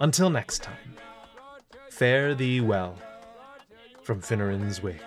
Until 0.00 0.30
next 0.30 0.62
time, 0.62 0.96
fare 1.90 2.34
thee 2.34 2.60
well 2.60 2.96
from 4.02 4.20
Finneran's 4.20 4.82
Wake. 4.82 5.00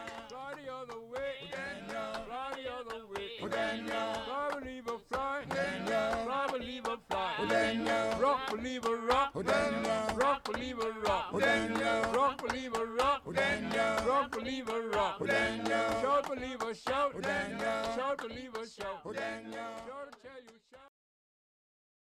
Rock, 8.20 8.52
believer, 8.52 8.98
rock. 8.98 9.32
Rock, 9.36 10.44
believer, 10.44 10.94
rock. 11.04 11.34
Rock, 12.14 12.42
believer. 12.42 12.99
Rock, 14.08 14.32
believer, 14.32 14.89
rock. 14.89 15.17
Shout, 16.02 16.28
believer, 16.28 16.73
shout. 16.75 17.13
Shout, 17.95 18.17
believer, 18.17 18.65
shout. 18.65 19.04
Shout, 19.04 19.13
tell 20.21 20.41
you, 20.45 20.58
shout. 20.71 20.88